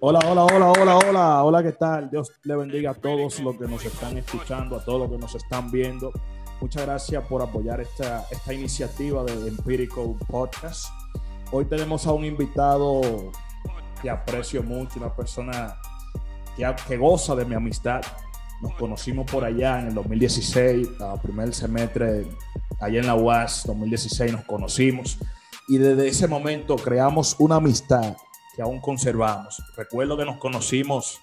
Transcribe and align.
Hola, 0.00 0.18
hola, 0.28 0.44
hola, 0.44 0.72
hola, 0.72 0.96
hola, 0.98 1.44
hola, 1.44 1.62
¿qué 1.62 1.72
tal? 1.72 2.10
Dios 2.10 2.30
le 2.42 2.56
bendiga 2.56 2.90
a 2.90 2.94
todos 2.94 3.38
los 3.40 3.56
que 3.56 3.66
nos 3.66 3.84
están 3.84 4.18
escuchando, 4.18 4.76
a 4.76 4.84
todos 4.84 5.02
los 5.02 5.10
que 5.10 5.18
nos 5.18 5.34
están 5.34 5.70
viendo. 5.70 6.12
Muchas 6.60 6.84
gracias 6.84 7.24
por 7.26 7.40
apoyar 7.40 7.80
esta, 7.80 8.26
esta 8.30 8.52
iniciativa 8.52 9.24
de 9.24 9.48
Empirical 9.48 10.16
Podcast. 10.28 10.86
Hoy 11.52 11.64
tenemos 11.66 12.06
a 12.06 12.12
un 12.12 12.24
invitado 12.24 13.00
que 14.02 14.10
aprecio 14.10 14.62
mucho, 14.62 14.98
una 14.98 15.14
persona 15.14 15.76
que, 16.56 16.74
que 16.86 16.96
goza 16.96 17.34
de 17.36 17.44
mi 17.44 17.54
amistad. 17.54 18.02
Nos 18.60 18.74
conocimos 18.74 19.30
por 19.30 19.44
allá 19.44 19.80
en 19.80 19.88
el 19.88 19.94
2016, 19.94 21.00
a 21.00 21.16
primer 21.22 21.54
semestre, 21.54 22.26
allá 22.80 23.00
en 23.00 23.06
la 23.06 23.14
UAS 23.14 23.64
2016 23.66 24.32
nos 24.32 24.44
conocimos 24.44 25.18
y 25.68 25.78
desde 25.78 26.08
ese 26.08 26.28
momento 26.28 26.76
creamos 26.76 27.36
una 27.38 27.56
amistad 27.56 28.16
que 28.54 28.62
aún 28.62 28.80
conservamos. 28.80 29.62
Recuerdo 29.76 30.16
que 30.16 30.24
nos 30.24 30.38
conocimos 30.38 31.20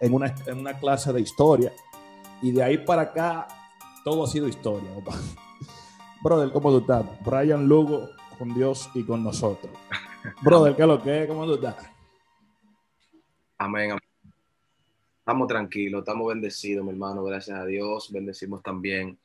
en 0.00 0.14
una, 0.14 0.34
en 0.46 0.58
una 0.58 0.78
clase 0.78 1.12
de 1.12 1.20
historia 1.20 1.72
y 2.42 2.50
de 2.50 2.62
ahí 2.62 2.78
para 2.78 3.02
acá 3.02 3.46
todo 4.04 4.24
ha 4.24 4.26
sido 4.26 4.48
historia. 4.48 4.90
Brother, 6.22 6.52
¿cómo 6.52 6.70
tú 6.70 6.78
estás? 6.78 7.04
Brian 7.24 7.66
Lugo 7.66 8.10
con 8.38 8.54
Dios 8.54 8.90
y 8.94 9.04
con 9.04 9.22
nosotros. 9.22 9.72
Brother, 10.42 10.74
¿qué 10.74 10.82
es 10.82 10.88
lo 10.88 11.02
que 11.02 11.22
es? 11.22 11.28
¿Cómo 11.28 11.46
tú 11.46 11.54
estás? 11.54 11.76
Amén. 13.58 13.96
Estamos 15.18 15.46
tranquilos, 15.46 16.00
estamos 16.00 16.26
bendecidos, 16.26 16.84
mi 16.84 16.90
hermano, 16.90 17.22
gracias 17.22 17.56
a 17.56 17.64
Dios. 17.64 18.10
Bendecimos 18.10 18.60
también 18.60 19.20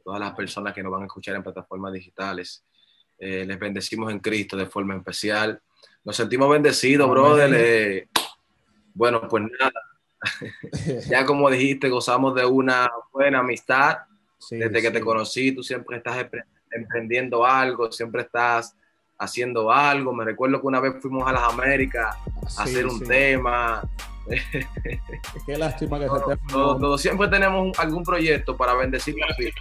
a 0.00 0.02
todas 0.02 0.20
las 0.20 0.32
personas 0.34 0.72
que 0.72 0.82
nos 0.82 0.90
van 0.90 1.02
a 1.02 1.06
escuchar 1.06 1.36
en 1.36 1.42
plataformas 1.42 1.92
digitales. 1.92 2.64
Eh, 3.18 3.44
les 3.44 3.58
bendecimos 3.58 4.10
en 4.10 4.18
Cristo 4.20 4.56
de 4.56 4.64
forma 4.64 4.96
especial. 4.96 5.60
Nos 6.04 6.16
sentimos 6.16 6.50
bendecidos, 6.50 7.08
brother. 7.08 7.50
Eh, 7.54 8.08
bueno, 8.94 9.26
pues 9.28 9.44
nada. 9.58 9.72
ya 11.08 11.24
como 11.24 11.50
dijiste, 11.50 11.88
gozamos 11.88 12.34
de 12.34 12.44
una 12.44 12.90
buena 13.12 13.40
amistad. 13.40 13.98
Desde 14.50 14.82
que 14.82 14.90
te 14.90 15.00
conocí, 15.00 15.52
tú 15.52 15.62
siempre 15.62 15.98
estás 15.98 16.26
emprendiendo 16.72 17.46
algo, 17.46 17.92
siempre 17.92 18.22
estás 18.22 18.74
haciendo 19.18 19.70
algo. 19.70 20.12
Me 20.12 20.24
recuerdo 20.24 20.60
que 20.60 20.66
una 20.66 20.80
vez 20.80 20.94
fuimos 21.00 21.28
a 21.28 21.32
las 21.32 21.42
Américas 21.52 22.16
a 22.58 22.62
hacer 22.64 22.86
un 22.86 23.00
tema. 23.04 23.82
Qué 25.46 25.56
lástima 25.56 26.00
que 26.00 26.06
todo, 26.06 26.28
se 26.28 26.36
te... 26.36 26.42
todo, 26.48 26.98
Siempre 26.98 27.28
tenemos 27.28 27.78
algún 27.78 28.02
proyecto 28.02 28.56
para 28.56 28.74
bendecir 28.74 29.14
la 29.16 29.34
vida. 29.38 29.54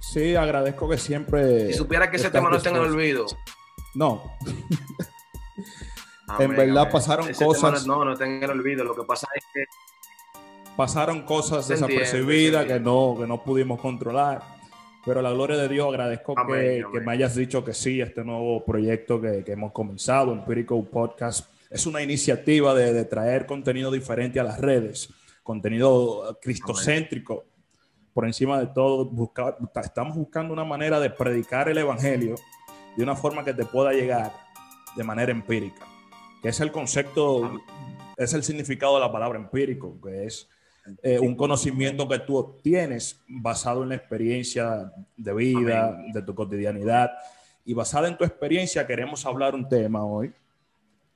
Sí, 0.00 0.36
agradezco 0.36 0.88
que 0.88 0.98
siempre. 0.98 1.66
Si 1.66 1.74
supiera 1.74 2.10
que 2.10 2.16
ese 2.16 2.30
tema 2.30 2.48
no 2.48 2.56
está 2.56 2.70
en 2.70 2.76
el 2.76 2.82
olvido. 2.82 3.26
No. 3.94 4.36
en 6.38 6.50
verdad 6.50 6.90
pasaron 6.90 7.32
cosas. 7.32 7.86
No, 7.86 8.04
no 8.04 8.12
está 8.12 8.26
en 8.26 8.42
el 8.42 8.50
olvido. 8.50 8.84
Lo 8.84 8.94
que 8.94 9.04
pasa 9.04 9.28
es 9.34 9.44
que. 9.52 9.64
Pasaron 10.76 11.22
cosas 11.22 11.68
desapercibidas 11.68 12.64
que 12.64 12.80
no, 12.80 13.16
que 13.18 13.26
no 13.26 13.42
pudimos 13.42 13.80
controlar. 13.80 14.42
Pero 15.04 15.20
la 15.22 15.30
gloria 15.30 15.56
de 15.56 15.68
Dios, 15.68 15.88
agradezco 15.88 16.34
que, 16.46 16.84
que, 16.92 17.00
me 17.00 17.12
hayas 17.12 17.34
dicho 17.34 17.64
que 17.64 17.74
sí, 17.74 18.00
este 18.00 18.22
nuevo 18.22 18.64
proyecto 18.64 19.20
que, 19.20 19.42
que 19.44 19.52
hemos 19.52 19.72
comenzado, 19.72 20.32
Empirical 20.32 20.86
Podcast, 20.90 21.50
es 21.70 21.86
una 21.86 22.02
iniciativa 22.02 22.74
de, 22.74 22.92
de, 22.92 23.04
traer 23.04 23.46
contenido 23.46 23.90
diferente 23.90 24.40
a 24.40 24.44
las 24.44 24.60
redes, 24.60 25.12
contenido 25.42 26.38
cristocéntrico, 26.40 27.44
por 28.12 28.26
encima 28.26 28.58
de 28.58 28.66
todo, 28.66 29.04
buscar, 29.06 29.56
estamos 29.82 30.16
buscando 30.16 30.52
una 30.52 30.64
manera 30.64 31.00
de 31.00 31.10
predicar 31.10 31.68
el 31.68 31.78
Evangelio 31.78 32.34
de 32.96 33.02
una 33.02 33.16
forma 33.16 33.44
que 33.44 33.54
te 33.54 33.64
pueda 33.64 33.92
llegar 33.92 34.32
de 34.96 35.04
manera 35.04 35.30
empírica, 35.30 35.86
que 36.42 36.48
es 36.48 36.60
el 36.60 36.72
concepto, 36.72 37.60
es 38.16 38.34
el 38.34 38.42
significado 38.42 38.94
de 38.94 39.00
la 39.00 39.12
palabra 39.12 39.38
empírico, 39.38 39.96
que 40.02 40.26
es 40.26 40.48
eh, 41.02 41.18
un 41.18 41.34
conocimiento 41.34 42.08
que 42.08 42.18
tú 42.18 42.36
obtienes 42.36 43.20
basado 43.28 43.82
en 43.82 43.90
la 43.90 43.94
experiencia 43.96 44.92
de 45.16 45.34
vida, 45.34 45.98
de 46.12 46.22
tu 46.22 46.34
cotidianidad. 46.34 47.10
Y 47.64 47.74
basada 47.74 48.08
en 48.08 48.16
tu 48.16 48.24
experiencia, 48.24 48.86
queremos 48.86 49.24
hablar 49.26 49.54
un 49.54 49.68
tema 49.68 50.04
hoy. 50.04 50.32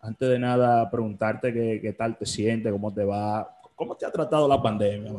Antes 0.00 0.28
de 0.28 0.38
nada, 0.38 0.90
preguntarte 0.90 1.52
qué, 1.52 1.80
qué 1.80 1.92
tal 1.94 2.16
te 2.16 2.26
sientes, 2.26 2.70
cómo 2.70 2.92
te 2.92 3.04
va, 3.04 3.54
¿Cómo 3.74 3.96
te 3.96 4.06
ha 4.06 4.10
tratado 4.10 4.46
la 4.46 4.62
pandemia, 4.62 5.12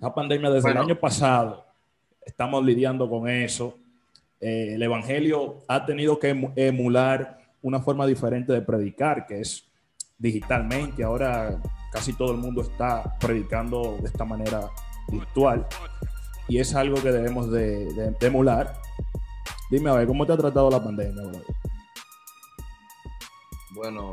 La 0.00 0.12
pandemia 0.12 0.50
desde 0.50 0.70
el 0.70 0.76
año 0.76 0.98
pasado, 0.98 1.64
estamos 2.24 2.64
lidiando 2.64 3.08
con 3.08 3.28
eso. 3.28 3.78
Eh, 4.40 4.74
el 4.74 4.82
Evangelio 4.82 5.62
ha 5.68 5.86
tenido 5.86 6.18
que 6.18 6.30
emular 6.56 7.38
una 7.66 7.80
forma 7.80 8.06
diferente 8.06 8.52
de 8.52 8.62
predicar, 8.62 9.26
que 9.26 9.40
es 9.40 9.68
digitalmente. 10.18 11.02
Ahora 11.02 11.60
casi 11.90 12.12
todo 12.12 12.30
el 12.30 12.38
mundo 12.38 12.62
está 12.62 13.18
predicando 13.18 13.98
de 14.00 14.06
esta 14.06 14.24
manera 14.24 14.70
virtual 15.08 15.66
y 16.46 16.58
es 16.58 16.76
algo 16.76 17.02
que 17.02 17.10
debemos 17.10 17.50
de, 17.50 18.14
emular. 18.20 18.80
Dime, 19.68 19.90
a 19.90 19.94
ver, 19.94 20.06
¿cómo 20.06 20.24
te 20.24 20.32
ha 20.32 20.36
tratado 20.36 20.70
la 20.70 20.82
pandemia? 20.82 21.24
Bueno, 23.74 24.12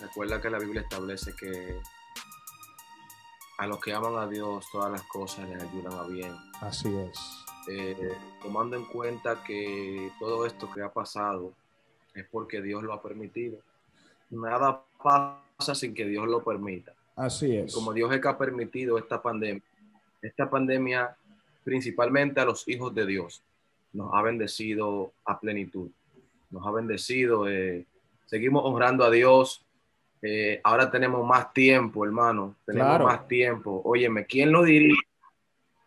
recuerda 0.00 0.40
que 0.40 0.48
la 0.48 0.60
Biblia 0.60 0.82
establece 0.82 1.34
que 1.34 1.80
a 3.58 3.66
los 3.66 3.80
que 3.80 3.94
aman 3.94 4.16
a 4.16 4.28
Dios 4.28 4.64
todas 4.70 4.92
las 4.92 5.02
cosas 5.02 5.48
les 5.48 5.60
ayudan 5.60 5.98
a 5.98 6.04
bien. 6.04 6.32
Así 6.60 6.94
es. 6.96 7.18
Eh, 7.68 8.16
tomando 8.40 8.76
en 8.76 8.84
cuenta 8.84 9.42
que 9.42 10.12
todo 10.20 10.46
esto 10.46 10.70
que 10.70 10.82
ha 10.82 10.92
pasado 10.92 11.52
es 12.16 12.26
porque 12.30 12.62
Dios 12.62 12.82
lo 12.82 12.92
ha 12.92 13.02
permitido. 13.02 13.58
Nada 14.30 14.82
pasa 15.02 15.74
sin 15.74 15.94
que 15.94 16.04
Dios 16.04 16.26
lo 16.26 16.42
permita. 16.42 16.92
Así 17.14 17.56
es. 17.56 17.72
como 17.72 17.92
Dios 17.92 18.12
es 18.12 18.20
que 18.20 18.28
ha 18.28 18.36
permitido 18.36 18.98
esta 18.98 19.22
pandemia, 19.22 19.62
esta 20.20 20.50
pandemia 20.50 21.16
principalmente 21.64 22.40
a 22.40 22.44
los 22.44 22.68
hijos 22.68 22.94
de 22.94 23.06
Dios, 23.06 23.42
nos 23.92 24.12
ha 24.14 24.22
bendecido 24.22 25.12
a 25.24 25.40
plenitud. 25.40 25.90
Nos 26.50 26.66
ha 26.66 26.70
bendecido. 26.70 27.48
Eh, 27.48 27.86
seguimos 28.26 28.62
honrando 28.64 29.04
a 29.04 29.10
Dios 29.10 29.66
eh, 30.22 30.60
ahora 30.64 30.90
tenemos 30.90 31.26
más 31.26 31.52
tiempo, 31.52 32.04
hermano. 32.04 32.56
Tenemos 32.64 33.00
más 33.00 33.28
tiempo. 33.28 33.82
Óyeme, 33.84 34.26
¿quién 34.26 34.50
lo 34.50 34.64
diría? 34.64 34.96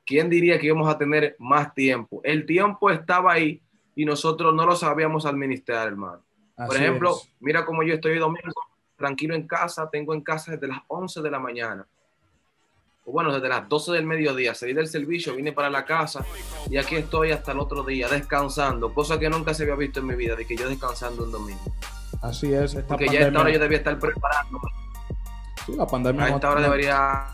¿Quién 0.06 0.30
diría 0.30 0.60
que 0.60 0.68
íbamos 0.68 0.90
a 0.90 0.98
tener 0.98 1.36
más 1.40 1.74
tiempo? 1.74 2.22
El 2.24 2.46
tiempo 2.46 2.90
estaba 2.90 3.34
ahí 3.34 3.62
y 4.00 4.06
nosotros 4.06 4.56
no 4.56 4.66
lo 4.66 4.78
sabíamos 4.78 5.26
administrar, 5.26 5.90
hermano. 5.90 6.22
Por 6.56 6.74
ejemplo, 6.78 7.18
mira 7.42 7.66
cómo 7.66 7.84
yo 7.84 7.96
estoy 7.96 8.18
domingo 8.18 8.54
tranquilo 8.96 9.36
en 9.36 9.46
casa, 9.46 9.90
tengo 9.90 10.14
en 10.14 10.22
casa 10.22 10.54
desde 10.54 10.70
las 10.70 10.80
11 10.88 11.22
de 11.22 11.30
la 11.30 11.38
mañana. 11.38 11.86
O 13.04 13.12
bueno, 13.12 13.34
desde 13.34 13.50
las 13.50 13.68
12 13.68 13.92
del 13.92 14.06
mediodía, 14.06 14.56
salí 14.56 14.72
del 14.72 14.88
servicio, 14.88 15.36
vine 15.36 15.52
para 15.52 15.70
la 15.70 15.84
casa 15.84 16.26
y 16.70 16.78
aquí 16.78 16.96
estoy 16.96 17.32
hasta 17.32 17.52
el 17.52 17.60
otro 17.60 17.84
día 17.84 18.08
descansando, 18.08 18.94
cosa 18.94 19.20
que 19.20 19.30
nunca 19.30 19.54
se 19.54 19.64
había 19.64 19.76
visto 19.76 20.00
en 20.00 20.08
mi 20.08 20.16
vida, 20.16 20.38
de 20.38 20.46
que 20.46 20.56
yo 20.56 20.70
descansando 20.70 21.26
un 21.26 21.34
domingo. 21.34 21.74
Así 22.22 22.54
es. 22.54 22.76
Esta 22.76 22.88
Porque 22.88 23.10
ya 23.10 23.20
a 23.20 23.28
esta 23.28 23.42
hora 23.42 23.52
yo 23.52 23.60
debía 23.60 23.80
estar 23.80 24.00
preparando. 24.00 24.62
Sí, 25.66 25.74
la 25.76 25.86
pandemia. 25.86 26.24
A 26.24 26.30
esta 26.30 26.52
hora 26.52 26.62
debería. 26.62 27.26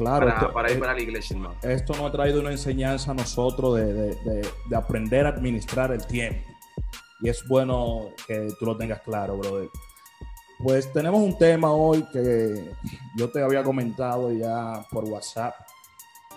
Claro. 0.00 0.26
Para, 0.26 0.52
para 0.52 0.72
ir 0.72 0.80
para 0.80 0.94
la 0.94 1.02
iglesia, 1.02 1.34
hermano. 1.36 1.54
Esto 1.62 1.92
nos 1.92 2.08
ha 2.08 2.12
traído 2.12 2.40
una 2.40 2.50
enseñanza 2.50 3.10
a 3.10 3.14
nosotros 3.14 3.76
de, 3.76 3.92
de, 3.92 4.48
de, 4.68 4.76
aprender 4.76 5.26
a 5.26 5.28
administrar 5.28 5.92
el 5.92 6.06
tiempo. 6.06 6.48
Y 7.20 7.28
es 7.28 7.46
bueno 7.46 8.08
que 8.26 8.48
tú 8.58 8.64
lo 8.64 8.76
tengas 8.76 9.02
claro, 9.02 9.36
brother. 9.36 9.68
Pues 10.62 10.90
tenemos 10.92 11.20
un 11.20 11.36
tema 11.36 11.70
hoy 11.72 12.02
que 12.12 12.72
yo 13.16 13.30
te 13.30 13.42
había 13.42 13.62
comentado 13.62 14.32
ya 14.32 14.84
por 14.90 15.04
WhatsApp 15.04 15.54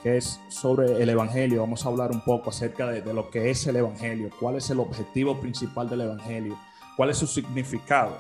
que 0.03 0.17
es 0.17 0.41
sobre 0.49 1.01
el 1.01 1.09
Evangelio. 1.09 1.61
Vamos 1.61 1.85
a 1.85 1.89
hablar 1.89 2.11
un 2.11 2.19
poco 2.21 2.49
acerca 2.49 2.87
de, 2.87 3.13
lo 3.13 3.29
que 3.29 3.49
es 3.49 3.65
el 3.65 3.77
Evangelio, 3.77 4.29
cuál 4.37 4.57
es 4.57 4.69
el 4.69 4.81
objetivo 4.81 5.39
principal 5.39 5.89
del 5.89 6.01
Evangelio, 6.01 6.59
cuál 6.97 7.09
es 7.09 7.17
su 7.17 7.25
significado. 7.25 8.17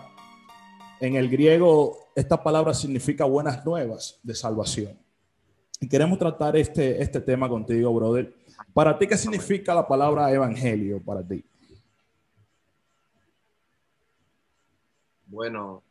En 1.01 1.17
el 1.17 1.29
griego, 1.29 1.97
esta 2.15 2.41
palabra 2.41 2.73
significa 2.73 3.25
buenas 3.25 3.65
nuevas 3.65 4.17
de 4.23 4.33
salvación. 4.33 5.02
Y 5.79 5.87
queremos 5.87 6.17
tratar 6.17 6.55
este, 6.55 7.01
este 7.01 7.19
tema 7.19 7.49
contigo, 7.49 7.93
brother. 7.93 8.33
Para 8.73 8.97
ti, 8.97 9.07
¿qué 9.07 9.17
significa 9.17 9.75
la 9.75 9.87
palabra 9.87 10.31
Evangelio 10.31 11.01
para 11.01 11.21
ti? 11.21 11.43
Bueno, 15.27 15.81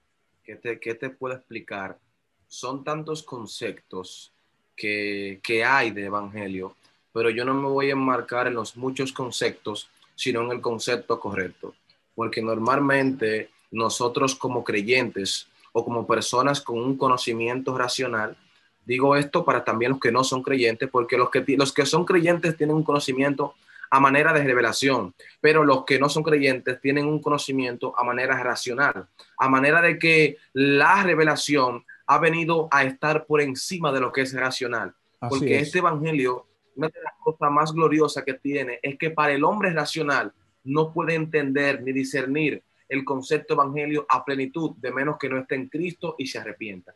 ¿qué 0.44 0.56
te, 0.56 0.78
qué 0.78 0.94
te 0.94 1.10
puedo 1.10 1.34
explicar? 1.34 1.98
Son 2.46 2.84
tantos 2.84 3.22
conceptos 3.22 4.32
que, 4.76 5.64
hay 5.64 5.90
de 5.90 6.06
evangelio, 6.06 6.74
pero 7.12 7.30
yo 7.30 7.44
no 7.44 7.54
me 7.54 7.68
voy 7.68 7.88
a 7.88 7.92
enmarcar 7.92 8.46
en 8.46 8.54
los 8.54 8.76
muchos 8.76 9.12
conceptos, 9.12 9.88
sino 10.14 10.42
en 10.42 10.50
el 10.50 10.60
concepto 10.60 11.20
correcto, 11.20 11.74
porque 12.14 12.42
normalmente 12.42 13.50
nosotros 13.70 14.34
como 14.34 14.64
creyentes 14.64 15.48
o 15.72 15.84
como 15.84 16.06
personas 16.06 16.60
con 16.60 16.78
un 16.78 16.96
conocimiento 16.96 17.76
racional, 17.76 18.36
digo 18.84 19.16
esto 19.16 19.44
para 19.44 19.64
también 19.64 19.92
los 19.92 20.00
que 20.00 20.12
no 20.12 20.24
son 20.24 20.42
creyentes, 20.42 20.88
porque 20.90 21.16
los 21.16 21.30
que, 21.30 21.44
los 21.56 21.72
que 21.72 21.86
son 21.86 22.04
creyentes 22.04 22.56
tienen 22.56 22.76
un 22.76 22.84
conocimiento 22.84 23.54
a 23.90 24.00
manera 24.00 24.32
de 24.32 24.42
revelación, 24.42 25.14
pero 25.40 25.64
los 25.64 25.84
que 25.84 25.98
no 25.98 26.08
son 26.08 26.22
creyentes 26.22 26.80
tienen 26.80 27.06
un 27.06 27.20
conocimiento 27.20 27.92
a 27.98 28.04
manera 28.04 28.42
racional, 28.42 29.06
a 29.36 29.48
manera 29.48 29.82
de 29.82 29.98
que 29.98 30.38
la 30.54 31.02
revelación 31.02 31.84
ha 32.06 32.18
venido 32.18 32.68
a 32.70 32.84
estar 32.84 33.26
por 33.26 33.42
encima 33.42 33.92
de 33.92 34.00
lo 34.00 34.10
que 34.10 34.22
es 34.22 34.32
racional. 34.34 34.94
porque 35.28 35.60
este 35.60 35.78
evangelio, 35.78 36.46
una 36.74 36.88
de 36.88 37.00
las 37.02 37.12
cosas 37.22 37.50
más 37.50 37.72
gloriosas 37.72 38.24
que 38.24 38.34
tiene 38.34 38.80
es 38.82 38.98
que 38.98 39.10
para 39.10 39.34
el 39.34 39.44
hombre 39.44 39.70
racional 39.72 40.32
no 40.64 40.92
puede 40.92 41.14
entender 41.14 41.82
ni 41.82 41.92
discernir 41.92 42.62
el 42.88 43.04
concepto 43.04 43.54
evangelio 43.54 44.06
a 44.08 44.24
plenitud, 44.24 44.72
de 44.76 44.90
menos 44.90 45.16
que 45.18 45.28
no 45.28 45.38
esté 45.38 45.54
en 45.54 45.68
Cristo 45.68 46.14
y 46.18 46.26
se 46.26 46.38
arrepienta. 46.38 46.94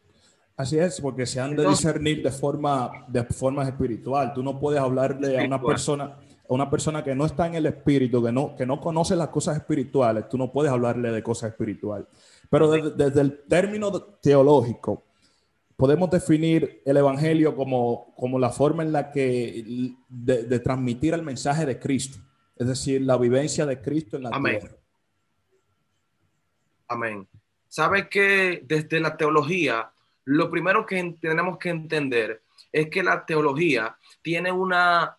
Así 0.56 0.78
es, 0.78 1.00
porque 1.02 1.26
se 1.26 1.38
han 1.38 1.54
de 1.54 1.68
discernir 1.68 2.22
de 2.22 2.30
forma, 2.30 3.04
de 3.08 3.24
forma 3.24 3.62
espiritual. 3.64 4.32
Tú 4.32 4.42
no 4.42 4.58
puedes 4.58 4.80
hablarle 4.80 5.38
a 5.38 5.44
una 5.44 5.60
persona, 5.60 6.04
a 6.48 6.54
una 6.54 6.70
persona 6.70 7.04
que 7.04 7.14
no 7.14 7.26
está 7.26 7.46
en 7.46 7.56
el 7.56 7.66
espíritu, 7.66 8.24
que 8.24 8.32
no, 8.32 8.56
que 8.56 8.64
no 8.64 8.80
conoce 8.80 9.14
las 9.16 9.28
cosas 9.28 9.58
espirituales, 9.58 10.30
tú 10.30 10.38
no 10.38 10.50
puedes 10.50 10.72
hablarle 10.72 11.10
de 11.10 11.22
cosas 11.22 11.50
espirituales. 11.50 12.06
Pero 12.48 12.70
desde, 12.70 13.20
el 13.20 13.42
término 13.46 13.92
teológico, 13.92 15.04
podemos 15.76 16.08
definir 16.08 16.80
el 16.86 16.96
evangelio 16.96 17.54
como, 17.54 18.14
como 18.16 18.38
la 18.38 18.48
forma 18.48 18.82
en 18.82 18.92
la 18.92 19.10
que 19.10 19.92
de, 20.08 20.58
transmitir 20.60 21.12
el 21.12 21.22
mensaje 21.22 21.66
de 21.66 21.78
Cristo, 21.78 22.18
es 22.56 22.66
decir, 22.66 23.02
la 23.02 23.18
vivencia 23.18 23.66
de 23.66 23.82
Cristo 23.82 24.16
en 24.16 24.22
la 24.22 24.30
tierra. 24.30 24.74
Amén. 26.88 27.28
¿Sabe 27.68 28.08
que 28.08 28.62
desde 28.64 29.00
la 29.00 29.18
teología 29.18 29.90
lo 30.26 30.50
primero 30.50 30.84
que 30.84 31.16
tenemos 31.20 31.56
que 31.56 31.70
entender 31.70 32.42
es 32.72 32.90
que 32.90 33.02
la 33.02 33.24
teología 33.24 33.96
tiene 34.22 34.50
una 34.50 35.16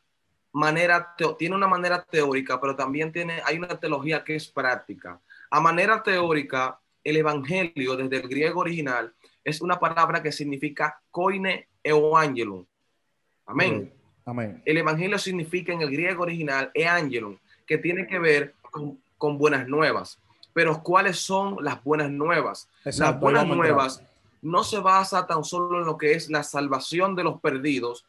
manera, 0.51 1.15
tiene 1.39 1.56
una 1.56 1.68
manera 1.68 2.04
teórica, 2.04 2.59
pero 2.59 2.75
también 2.75 3.12
tiene, 3.12 3.42
hay 3.45 3.57
una 3.57 3.80
teología 3.80 4.24
que 4.24 4.36
es 4.36 4.48
práctica. 4.50 5.19
A 5.50 5.62
manera 5.62 6.04
teórica, 6.04 6.80
el 7.04 7.15
evangelio 7.15 7.95
desde 7.95 8.18
el 8.18 8.27
griego 8.27 8.59
original 8.59 9.13
es 9.45 9.62
una 9.62 9.80
palabra 9.80 10.21
que 10.21 10.33
significa 10.33 11.01
koine 11.09 11.69
evangelum. 11.81 12.65
Amén. 13.45 13.94
Amén. 14.25 14.62
El 14.65 14.75
evangelio 14.75 15.18
significa 15.18 15.71
en 15.71 15.83
el 15.83 15.89
griego 15.89 16.24
original 16.24 16.69
evangelum, 16.74 17.38
que 17.65 17.77
tiene 17.77 18.06
que 18.07 18.19
ver 18.19 18.56
con, 19.18 19.38
buenas 19.38 19.69
nuevas. 19.69 20.19
Pero 20.51 20.83
¿cuáles 20.83 21.18
son 21.18 21.63
las 21.63 21.81
buenas 21.81 22.12
nuevas? 22.12 22.68
las 22.83 23.18
buenas 23.21 23.48
nuevas 23.48 24.04
no 24.47 24.63
se 24.63 24.79
basa 24.79 25.27
tan 25.27 25.44
solo 25.44 25.79
en 25.79 25.85
lo 25.85 25.97
que 25.97 26.13
es 26.13 26.29
la 26.29 26.44
salvación 26.44 27.15
de 27.15 27.23
los 27.23 27.41
perdidos, 27.41 28.05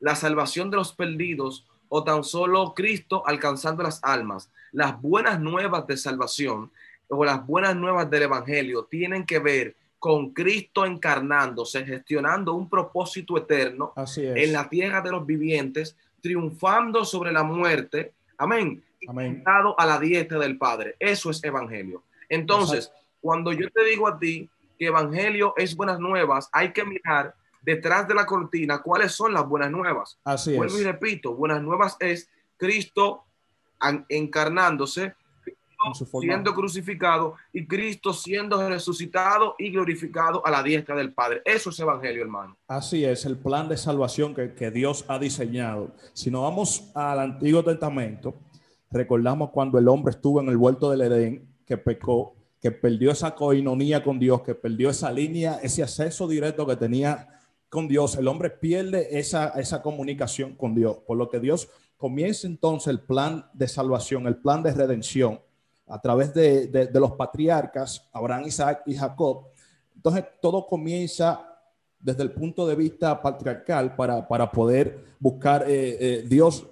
la 0.00 0.16
salvación 0.16 0.70
de 0.70 0.78
los 0.78 0.92
perdidos 0.92 1.66
o 1.88 2.02
tan 2.02 2.24
solo 2.24 2.74
Cristo 2.74 3.22
alcanzando 3.26 3.82
las 3.82 4.02
almas. 4.02 4.50
Las 4.72 5.00
buenas 5.00 5.40
nuevas 5.40 5.86
de 5.86 5.96
salvación 5.96 6.70
o 7.08 7.24
las 7.24 7.46
buenas 7.46 7.76
nuevas 7.76 8.08
del 8.10 8.22
Evangelio 8.22 8.84
tienen 8.84 9.24
que 9.24 9.38
ver 9.38 9.76
con 9.98 10.30
Cristo 10.30 10.86
encarnándose, 10.86 11.84
gestionando 11.84 12.54
un 12.54 12.68
propósito 12.68 13.36
eterno 13.36 13.92
en 14.16 14.52
la 14.52 14.68
tierra 14.68 15.02
de 15.02 15.10
los 15.10 15.26
vivientes, 15.26 15.96
triunfando 16.22 17.04
sobre 17.04 17.32
la 17.32 17.42
muerte. 17.42 18.14
Amén. 18.38 18.82
Amén. 19.08 19.42
a 19.46 19.86
la 19.86 19.98
dieta 19.98 20.38
del 20.38 20.56
Padre. 20.58 20.96
Eso 20.98 21.30
es 21.30 21.42
Evangelio. 21.44 22.02
Entonces, 22.28 22.92
cuando 23.20 23.52
yo 23.52 23.70
te 23.70 23.84
digo 23.84 24.08
a 24.08 24.18
ti 24.18 24.48
que 24.78 24.86
Evangelio 24.86 25.54
es 25.56 25.76
buenas 25.76 26.00
nuevas, 26.00 26.48
hay 26.52 26.72
que 26.72 26.84
mirar 26.84 27.34
detrás 27.62 28.08
de 28.08 28.14
la 28.14 28.26
cortina 28.26 28.82
cuáles 28.82 29.12
son 29.12 29.34
las 29.34 29.46
buenas 29.46 29.70
nuevas. 29.70 30.18
Así 30.24 30.56
Vuelvo 30.56 30.78
y 30.78 30.84
repito, 30.84 31.34
buenas 31.34 31.62
nuevas 31.62 31.96
es 32.00 32.28
Cristo 32.56 33.24
encarnándose, 34.08 35.14
siendo 36.20 36.54
crucificado 36.54 37.36
y 37.52 37.66
Cristo 37.66 38.12
siendo 38.12 38.68
resucitado 38.68 39.54
y 39.58 39.70
glorificado 39.70 40.46
a 40.46 40.50
la 40.50 40.62
diestra 40.62 40.94
del 40.94 41.12
Padre. 41.12 41.40
Eso 41.44 41.70
es 41.70 41.80
Evangelio, 41.80 42.22
hermano. 42.22 42.56
Así 42.68 43.04
es, 43.04 43.24
el 43.24 43.38
plan 43.38 43.68
de 43.68 43.76
salvación 43.76 44.34
que, 44.34 44.54
que 44.54 44.70
Dios 44.70 45.04
ha 45.08 45.18
diseñado. 45.18 45.94
Si 46.12 46.30
nos 46.30 46.42
vamos 46.42 46.90
al 46.94 47.20
Antiguo 47.20 47.64
Testamento, 47.64 48.34
recordamos 48.90 49.50
cuando 49.50 49.78
el 49.78 49.88
hombre 49.88 50.10
estuvo 50.10 50.40
en 50.40 50.48
el 50.48 50.56
huerto 50.56 50.90
del 50.90 51.00
Edén, 51.02 51.48
que 51.66 51.78
pecó 51.78 52.34
que 52.60 52.70
perdió 52.70 53.10
esa 53.10 53.34
coinonía 53.34 54.04
con 54.04 54.18
Dios, 54.18 54.42
que 54.42 54.54
perdió 54.54 54.90
esa 54.90 55.10
línea, 55.10 55.58
ese 55.62 55.82
acceso 55.82 56.28
directo 56.28 56.66
que 56.66 56.76
tenía 56.76 57.28
con 57.70 57.88
Dios. 57.88 58.16
El 58.16 58.28
hombre 58.28 58.50
pierde 58.50 59.18
esa, 59.18 59.48
esa 59.50 59.80
comunicación 59.80 60.54
con 60.54 60.74
Dios, 60.74 60.98
por 61.06 61.16
lo 61.16 61.30
que 61.30 61.40
Dios 61.40 61.68
comienza 61.96 62.46
entonces 62.46 62.88
el 62.88 63.00
plan 63.00 63.46
de 63.54 63.68
salvación, 63.68 64.26
el 64.26 64.36
plan 64.36 64.62
de 64.62 64.72
redención 64.72 65.40
a 65.86 66.00
través 66.00 66.32
de, 66.34 66.66
de, 66.66 67.00
los 67.00 67.12
patriarcas, 67.12 68.08
Abraham, 68.12 68.44
Isaac 68.46 68.82
y 68.86 68.94
Jacob. 68.94 69.46
Entonces 69.96 70.24
todo 70.40 70.66
comienza 70.66 71.46
desde 71.98 72.22
el 72.22 72.32
punto 72.32 72.66
de 72.66 72.76
vista 72.76 73.20
patriarcal 73.20 73.96
para, 73.96 74.26
para 74.26 74.50
poder 74.50 75.04
buscar 75.18 75.64
eh, 75.68 75.96
eh, 76.00 76.24
Dios 76.26 76.66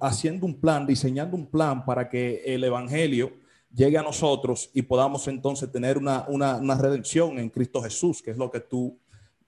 haciendo 0.00 0.46
un 0.46 0.60
plan, 0.60 0.86
diseñando 0.86 1.36
un 1.36 1.46
plan 1.46 1.84
para 1.84 2.08
que 2.08 2.42
el 2.46 2.62
Evangelio 2.62 3.32
llegue 3.72 3.98
a 3.98 4.02
nosotros 4.02 4.70
y 4.74 4.82
podamos 4.82 5.26
entonces 5.28 5.70
tener 5.70 5.98
una, 5.98 6.76
redención 6.76 7.38
en 7.38 7.50
Cristo 7.50 7.82
Jesús, 7.82 8.22
que 8.22 8.30
es 8.30 8.36
lo 8.36 8.50
que 8.50 8.60
tú 8.60 8.98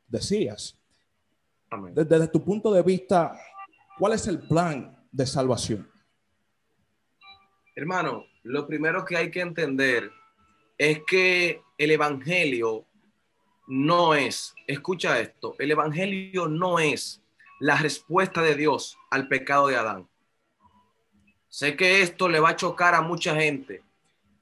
decías. 0.07 0.79
Desde, 1.95 2.29
tu 2.29 2.45
punto 2.45 2.73
de 2.73 2.83
vista, 2.83 3.33
¿cuál 3.99 4.13
es 4.13 4.27
el 4.27 4.41
plan 4.41 4.97
de 5.11 5.27
salvación? 5.27 5.91
Hermano, 7.75 8.27
lo 8.43 8.67
primero 8.67 9.05
que 9.05 9.17
hay 9.17 9.31
que 9.31 9.41
entender 9.41 10.11
es 10.77 11.01
que 11.07 11.63
el 11.79 11.91
Evangelio 11.91 12.85
no 13.67 14.15
es, 14.15 14.55
escucha 14.67 15.19
esto, 15.19 15.55
el 15.59 15.71
Evangelio 15.71 16.47
no 16.47 16.79
es 16.79 17.23
la 17.59 17.77
respuesta 17.77 18.43
de 18.43 18.55
Dios 18.55 18.99
al 19.11 19.29
pecado 19.29 19.69
de 19.69 19.77
Adán. 19.77 20.09
Sé 21.49 21.77
que 21.77 22.03
esto 22.03 22.29
le 22.29 22.41
va 22.41 22.51
a 22.51 22.57
chocar 22.57 22.95
a 22.95 23.03
mucha 23.03 23.35
gente, 23.35 23.83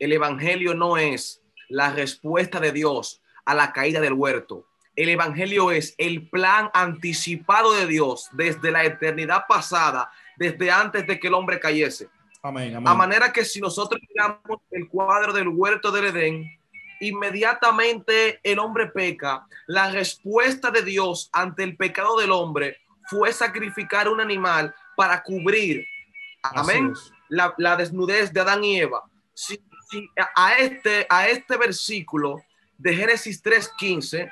el 0.01 0.13
Evangelio 0.13 0.75
no 0.75 0.97
es 0.97 1.43
la 1.69 1.93
respuesta 1.93 2.59
de 2.59 2.73
Dios 2.73 3.23
a 3.45 3.55
la 3.55 3.73
caída 3.73 4.01
del 4.01 4.15
huerto. 4.15 4.67
El 4.97 5.11
Evangelio 5.11 5.71
es 5.71 5.95
el 5.99 6.29
plan 6.29 6.71
anticipado 6.75 7.73
de 7.73 7.87
Dios 7.87 8.29
desde 8.33 8.73
la 8.73 8.85
eternidad 8.85 9.45
pasada, 9.49 10.11
desde 10.37 10.71
antes 10.71 11.07
de 11.07 11.21
que 11.21 11.29
el 11.29 11.35
hombre 11.35 11.61
cayese. 11.61 12.09
Amén, 12.43 12.75
A 12.77 12.95
manera 12.95 13.33
que 13.33 13.45
si 13.45 13.61
nosotros 13.61 14.01
miramos 14.09 14.61
el 14.71 14.89
cuadro 14.89 15.33
del 15.33 15.49
huerto 15.49 15.93
del 15.93 16.07
Edén, 16.07 16.59
inmediatamente 17.01 18.41
el 18.43 18.59
hombre 18.59 18.87
peca. 18.87 19.47
La 19.67 19.91
respuesta 19.91 20.71
de 20.71 20.83
Dios 20.83 21.29
ante 21.33 21.63
el 21.63 21.77
pecado 21.77 22.19
del 22.19 22.31
hombre 22.31 22.79
fue 23.09 23.33
sacrificar 23.33 24.09
un 24.09 24.21
animal 24.21 24.75
para 24.97 25.23
cubrir, 25.23 25.87
amén, 26.43 26.95
la, 27.29 27.55
la, 27.59 27.77
desnudez 27.77 28.33
de 28.33 28.41
Adán 28.41 28.65
y 28.65 28.81
Eva. 28.81 29.03
A 30.35 30.55
este, 30.55 31.07
a 31.09 31.29
este 31.29 31.57
versículo 31.57 32.43
de 32.79 32.95
Génesis 32.95 33.43
3:15, 33.43 34.31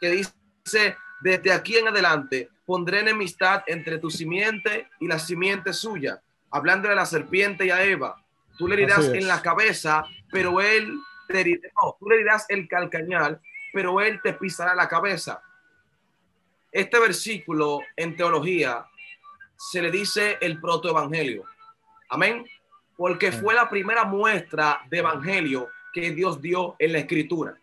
que 0.00 0.10
dice, 0.10 0.96
desde 1.20 1.52
aquí 1.52 1.76
en 1.76 1.88
adelante 1.88 2.50
pondré 2.64 3.00
enemistad 3.00 3.62
entre 3.66 3.98
tu 3.98 4.10
simiente 4.10 4.88
y 5.00 5.06
la 5.06 5.18
simiente 5.18 5.72
suya, 5.72 6.20
hablando 6.50 6.88
de 6.88 6.94
la 6.94 7.06
serpiente 7.06 7.66
y 7.66 7.70
a 7.70 7.84
Eva. 7.84 8.16
Tú 8.58 8.66
le 8.66 8.76
dirás 8.76 9.06
en 9.06 9.28
la 9.28 9.40
cabeza, 9.40 10.04
pero 10.30 10.60
él 10.60 10.98
te 11.28 11.44
dirá, 11.44 11.70
no, 11.82 11.96
tú 11.98 12.08
le 12.08 12.18
dirás 12.18 12.46
el 12.48 12.66
calcañal, 12.66 13.40
pero 13.72 14.00
él 14.00 14.20
te 14.22 14.32
pisará 14.32 14.74
la 14.74 14.88
cabeza. 14.88 15.40
Este 16.72 16.98
versículo 16.98 17.80
en 17.96 18.16
teología 18.16 18.86
se 19.56 19.80
le 19.80 19.90
dice 19.90 20.38
el 20.40 20.60
protoevangelio. 20.60 21.44
Amén 22.08 22.44
porque 22.96 23.32
fue 23.32 23.54
la 23.54 23.68
primera 23.68 24.04
muestra 24.04 24.80
de 24.88 24.98
evangelio 24.98 25.68
que 25.92 26.10
Dios 26.10 26.40
dio 26.40 26.76
en 26.78 26.92
la 26.92 26.98
escritura. 26.98 27.56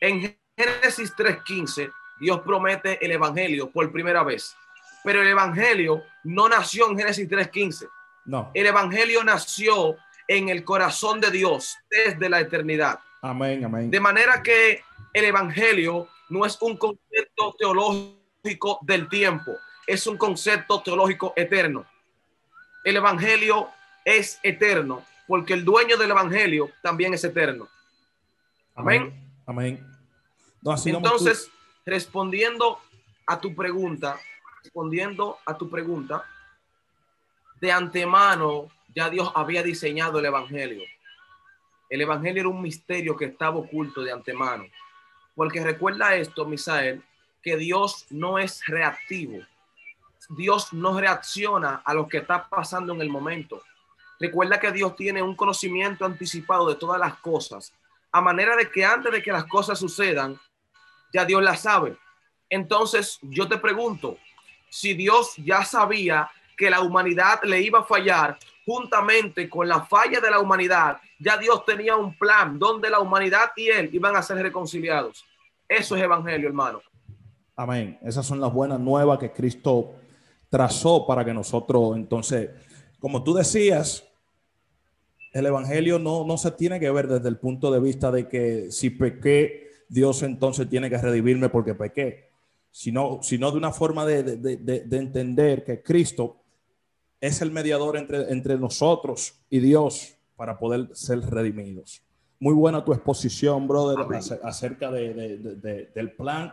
En 0.00 0.36
Génesis 0.56 1.14
3:15, 1.16 1.90
Dios 2.20 2.40
promete 2.40 3.04
el 3.04 3.12
evangelio 3.12 3.70
por 3.70 3.90
primera 3.92 4.22
vez, 4.22 4.56
pero 5.02 5.22
el 5.22 5.28
evangelio 5.28 6.02
no 6.24 6.48
nació 6.48 6.90
en 6.90 6.98
Génesis 6.98 7.28
3:15. 7.28 7.88
No. 8.26 8.50
El 8.54 8.66
evangelio 8.66 9.22
nació 9.22 9.96
en 10.26 10.48
el 10.48 10.64
corazón 10.64 11.20
de 11.20 11.30
Dios 11.30 11.76
desde 11.90 12.28
la 12.28 12.40
eternidad. 12.40 12.98
Amén, 13.22 13.64
amén. 13.64 13.90
De 13.90 14.00
manera 14.00 14.42
que 14.42 14.82
el 15.12 15.24
evangelio 15.24 16.08
no 16.28 16.44
es 16.46 16.60
un 16.60 16.76
concepto 16.76 17.54
teológico 17.58 18.78
del 18.82 19.08
tiempo, 19.08 19.52
es 19.86 20.06
un 20.06 20.16
concepto 20.16 20.82
teológico 20.82 21.32
eterno. 21.36 21.86
El 22.84 22.96
evangelio 22.96 23.70
es 24.04 24.38
eterno, 24.42 25.04
porque 25.26 25.54
el 25.54 25.64
dueño 25.64 25.96
del 25.96 26.10
evangelio 26.10 26.70
también 26.82 27.14
es 27.14 27.24
eterno. 27.24 27.68
Amén. 28.74 29.12
Amén. 29.46 29.86
Entonces, 30.86 31.50
respondiendo 31.84 32.80
a 33.26 33.40
tu 33.40 33.54
pregunta, 33.54 34.18
respondiendo 34.62 35.38
a 35.44 35.56
tu 35.56 35.68
pregunta, 35.68 36.24
de 37.60 37.72
antemano 37.72 38.70
ya 38.94 39.10
Dios 39.10 39.30
había 39.34 39.62
diseñado 39.62 40.18
el 40.18 40.26
Evangelio. 40.26 40.82
El 41.90 42.00
Evangelio 42.00 42.40
era 42.40 42.48
un 42.48 42.62
misterio 42.62 43.16
que 43.16 43.26
estaba 43.26 43.56
oculto 43.56 44.02
de 44.02 44.12
antemano. 44.12 44.64
Porque 45.34 45.62
recuerda 45.62 46.14
esto, 46.14 46.44
Misael, 46.44 47.02
que 47.42 47.56
Dios 47.56 48.06
no 48.10 48.38
es 48.38 48.64
reactivo. 48.66 49.40
Dios 50.30 50.72
no 50.72 50.98
reacciona 50.98 51.82
a 51.84 51.92
lo 51.92 52.08
que 52.08 52.18
está 52.18 52.48
pasando 52.48 52.94
en 52.94 53.00
el 53.00 53.10
momento. 53.10 53.62
Recuerda 54.24 54.58
que 54.58 54.72
Dios 54.72 54.96
tiene 54.96 55.20
un 55.20 55.36
conocimiento 55.36 56.06
anticipado 56.06 56.66
de 56.66 56.76
todas 56.76 56.98
las 56.98 57.16
cosas, 57.16 57.74
a 58.10 58.22
manera 58.22 58.56
de 58.56 58.70
que 58.70 58.82
antes 58.82 59.12
de 59.12 59.22
que 59.22 59.30
las 59.30 59.44
cosas 59.44 59.78
sucedan, 59.78 60.40
ya 61.12 61.26
Dios 61.26 61.42
las 61.42 61.60
sabe. 61.60 61.98
Entonces, 62.48 63.18
yo 63.20 63.46
te 63.46 63.58
pregunto, 63.58 64.16
si 64.70 64.94
Dios 64.94 65.34
ya 65.36 65.62
sabía 65.62 66.30
que 66.56 66.70
la 66.70 66.80
humanidad 66.80 67.42
le 67.42 67.60
iba 67.60 67.80
a 67.80 67.84
fallar, 67.84 68.38
juntamente 68.64 69.46
con 69.46 69.68
la 69.68 69.84
falla 69.84 70.22
de 70.22 70.30
la 70.30 70.40
humanidad, 70.40 70.96
ya 71.18 71.36
Dios 71.36 71.62
tenía 71.66 71.94
un 71.94 72.16
plan 72.16 72.58
donde 72.58 72.88
la 72.88 73.00
humanidad 73.00 73.50
y 73.56 73.68
él 73.68 73.90
iban 73.92 74.16
a 74.16 74.22
ser 74.22 74.38
reconciliados. 74.38 75.22
Eso 75.68 75.96
es 75.96 76.02
evangelio, 76.02 76.48
hermano. 76.48 76.80
Amén. 77.54 77.98
Esas 78.02 78.24
son 78.24 78.40
las 78.40 78.50
buenas 78.50 78.80
nuevas 78.80 79.18
que 79.18 79.30
Cristo 79.30 79.96
trazó 80.48 81.06
para 81.06 81.26
que 81.26 81.34
nosotros, 81.34 81.94
entonces, 81.94 82.48
como 82.98 83.22
tú 83.22 83.34
decías, 83.34 84.02
el 85.34 85.46
evangelio 85.46 85.98
no, 85.98 86.24
no 86.24 86.38
se 86.38 86.52
tiene 86.52 86.80
que 86.80 86.90
ver 86.90 87.08
desde 87.08 87.28
el 87.28 87.36
punto 87.36 87.70
de 87.70 87.80
vista 87.80 88.10
de 88.10 88.28
que 88.28 88.70
si 88.70 88.88
pequé, 88.88 89.68
Dios 89.88 90.22
entonces 90.22 90.68
tiene 90.70 90.88
que 90.88 90.96
redimirme 90.96 91.50
porque 91.50 91.74
pequé, 91.74 92.30
sino, 92.70 93.18
sino 93.22 93.50
de 93.50 93.58
una 93.58 93.72
forma 93.72 94.06
de, 94.06 94.22
de, 94.22 94.56
de 94.56 94.96
entender 94.96 95.62
que 95.64 95.82
Cristo 95.82 96.36
es 97.20 97.42
el 97.42 97.50
mediador 97.50 97.96
entre, 97.96 98.30
entre 98.32 98.56
nosotros 98.58 99.34
y 99.50 99.58
Dios 99.58 100.14
para 100.36 100.58
poder 100.58 100.88
ser 100.92 101.20
redimidos. 101.20 102.02
Muy 102.38 102.54
buena 102.54 102.84
tu 102.84 102.92
exposición, 102.92 103.66
brother, 103.66 103.98
acerca 104.42 104.90
de, 104.90 105.88
del 105.94 106.12
plan 106.12 106.52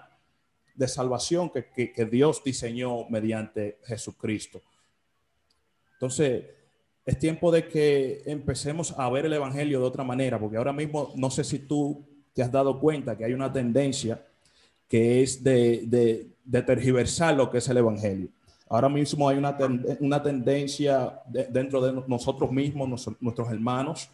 de 0.76 0.88
salvación 0.88 1.50
que, 1.50 1.92
que, 1.92 2.06
Dios 2.06 2.44
diseñó 2.44 3.10
mediante 3.10 3.80
Jesucristo. 3.84 4.62
Entonces, 5.94 6.46
es 7.06 7.18
tiempo 7.18 7.52
de 7.52 7.68
que 7.68 8.22
empecemos 8.26 8.94
a 8.98 9.10
ver 9.10 9.26
el 9.26 9.34
Evangelio 9.34 9.80
de 9.80 9.86
otra 9.86 10.04
manera, 10.04 10.40
porque 10.40 10.58
ahora 10.58 10.74
mismo 10.74 11.12
no 11.16 11.30
sé 11.32 11.44
si 11.44 11.60
tú 11.60 12.06
te 12.34 12.44
has 12.44 12.52
dado 12.52 12.80
cuenta 12.80 13.18
que 13.18 13.26
hay 13.26 13.34
una 13.34 13.52
tendencia 13.52 14.24
que 14.88 15.24
es 15.24 15.44
de, 15.44 16.32
de 16.44 16.62
tergiversar 16.62 17.36
lo 17.36 17.50
que 17.50 17.60
es 17.60 17.70
el 17.70 17.78
Evangelio. 17.78 18.30
Ahora 18.72 18.88
mismo 18.88 19.28
hay 19.28 19.38
una, 19.38 19.58
una 20.00 20.24
tendencia 20.24 21.20
dentro 21.28 21.82
de 21.82 22.04
nosotros 22.08 22.52
mismos, 22.52 23.10
nuestros 23.20 23.52
hermanos, 23.52 24.10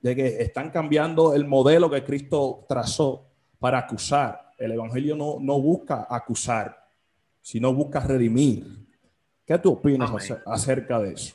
de 0.00 0.14
que 0.14 0.26
están 0.42 0.70
cambiando 0.70 1.34
el 1.34 1.44
modelo 1.44 1.90
que 1.90 2.04
Cristo 2.04 2.64
trazó 2.68 3.26
para 3.58 3.78
acusar. 3.78 4.52
El 4.58 4.72
Evangelio 4.72 5.16
no, 5.16 5.38
no 5.40 5.60
busca 5.60 6.06
acusar, 6.08 6.86
sino 7.40 7.74
busca 7.74 7.98
redimir. 7.98 8.86
¿Qué 9.44 9.58
tú 9.58 9.72
opinas 9.72 10.12
acerca 10.46 11.00
de 11.00 11.14
eso? 11.14 11.34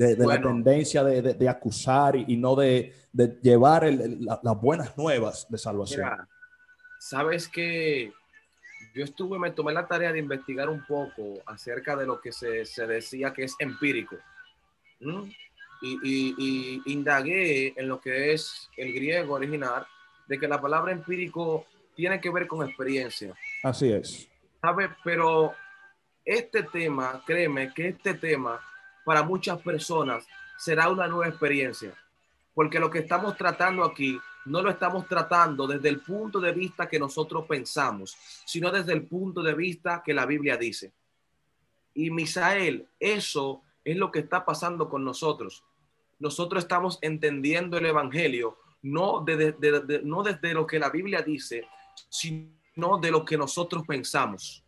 De, 0.00 0.16
la 0.16 0.40
tendencia 0.40 1.04
de, 1.04 1.48
acusar 1.48 2.16
y, 2.16 2.34
no 2.38 2.56
de, 2.56 2.94
llevar 3.42 3.84
las 3.84 4.58
buenas 4.58 4.96
nuevas 4.96 5.46
de 5.50 5.58
salvación. 5.58 6.08
Sabes 6.98 7.46
que 7.46 8.10
yo 8.94 9.04
estuve, 9.04 9.38
me 9.38 9.50
tomé 9.50 9.74
la 9.74 9.86
tarea 9.86 10.10
de 10.10 10.18
investigar 10.18 10.70
un 10.70 10.86
poco 10.86 11.42
acerca 11.44 11.96
de 11.96 12.06
lo 12.06 12.18
que 12.18 12.32
se, 12.32 12.64
decía 12.86 13.34
que 13.34 13.44
es 13.44 13.54
empírico. 13.58 14.16
Y, 15.82 16.82
indagué 16.86 17.74
en 17.76 17.86
lo 17.86 18.00
que 18.00 18.32
es 18.32 18.70
el 18.78 18.94
griego 18.94 19.34
original, 19.34 19.86
de 20.26 20.38
que 20.38 20.48
la 20.48 20.62
palabra 20.62 20.92
empírico 20.92 21.66
tiene 21.94 22.22
que 22.22 22.30
ver 22.30 22.46
con 22.46 22.66
experiencia. 22.66 23.34
Así 23.62 23.92
es. 23.92 24.30
¿Sabe? 24.62 24.88
Pero 25.04 25.52
este 26.24 26.62
tema, 26.62 27.22
créeme 27.26 27.74
que 27.74 27.88
este 27.88 28.14
tema 28.14 28.62
para 29.10 29.24
muchas 29.24 29.60
personas 29.60 30.24
será 30.56 30.88
una 30.88 31.08
nueva 31.08 31.26
experiencia, 31.26 31.92
porque 32.54 32.78
lo 32.78 32.88
que 32.88 33.00
estamos 33.00 33.36
tratando 33.36 33.82
aquí 33.82 34.20
no 34.44 34.62
lo 34.62 34.70
estamos 34.70 35.08
tratando 35.08 35.66
desde 35.66 35.88
el 35.88 35.98
punto 35.98 36.38
de 36.38 36.52
vista 36.52 36.88
que 36.88 37.00
nosotros 37.00 37.44
pensamos, 37.48 38.16
sino 38.44 38.70
desde 38.70 38.92
el 38.92 39.08
punto 39.08 39.42
de 39.42 39.54
vista 39.54 40.00
que 40.06 40.14
la 40.14 40.26
Biblia 40.26 40.56
dice. 40.56 40.92
Y 41.92 42.12
Misael, 42.12 42.86
eso 43.00 43.64
es 43.82 43.96
lo 43.96 44.12
que 44.12 44.20
está 44.20 44.44
pasando 44.44 44.88
con 44.88 45.02
nosotros. 45.02 45.64
Nosotros 46.20 46.62
estamos 46.62 47.00
entendiendo 47.02 47.78
el 47.78 47.86
Evangelio 47.86 48.58
no, 48.82 49.24
no 50.04 50.22
desde 50.22 50.54
lo 50.54 50.68
que 50.68 50.78
la 50.78 50.90
Biblia 50.90 51.20
dice, 51.22 51.66
sino 52.08 52.98
de 53.02 53.10
lo 53.10 53.24
que 53.24 53.36
nosotros 53.36 53.82
pensamos. 53.88 54.64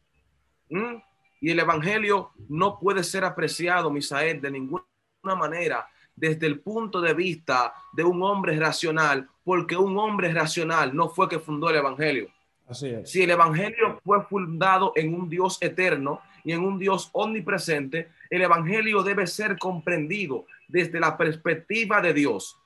¿Mm? 0.68 0.96
Y 1.42 1.50
el 1.50 1.58
Evangelio 1.58 2.30
no 2.48 2.78
puede 2.78 3.02
ser 3.02 3.24
apreciado, 3.24 3.90
Misael, 3.90 4.40
de 4.40 4.52
ninguna 4.52 4.84
manera 5.24 5.88
desde 6.14 6.46
el 6.46 6.60
punto 6.60 7.00
de 7.00 7.14
vista 7.14 7.74
de 7.92 8.04
un 8.04 8.22
hombre 8.22 8.56
racional, 8.56 9.28
porque 9.42 9.76
un 9.76 9.98
hombre 9.98 10.32
racional 10.32 10.94
no 10.94 11.08
fue 11.08 11.28
que 11.28 11.40
fundó 11.40 11.68
el 11.68 11.76
Evangelio. 11.76 12.28
Así 12.68 12.90
es. 12.90 13.10
Si 13.10 13.24
el 13.24 13.30
Evangelio 13.30 14.00
fue 14.04 14.22
fundado 14.22 14.92
en 14.94 15.14
un 15.14 15.28
Dios 15.28 15.58
eterno 15.60 16.20
y 16.44 16.52
en 16.52 16.62
un 16.62 16.78
Dios 16.78 17.10
omnipresente, 17.12 18.10
el 18.30 18.42
Evangelio 18.42 19.02
debe 19.02 19.26
ser 19.26 19.58
comprendido 19.58 20.46
desde 20.68 21.00
la 21.00 21.16
perspectiva 21.16 22.00
de 22.00 22.14
Dios. 22.14 22.56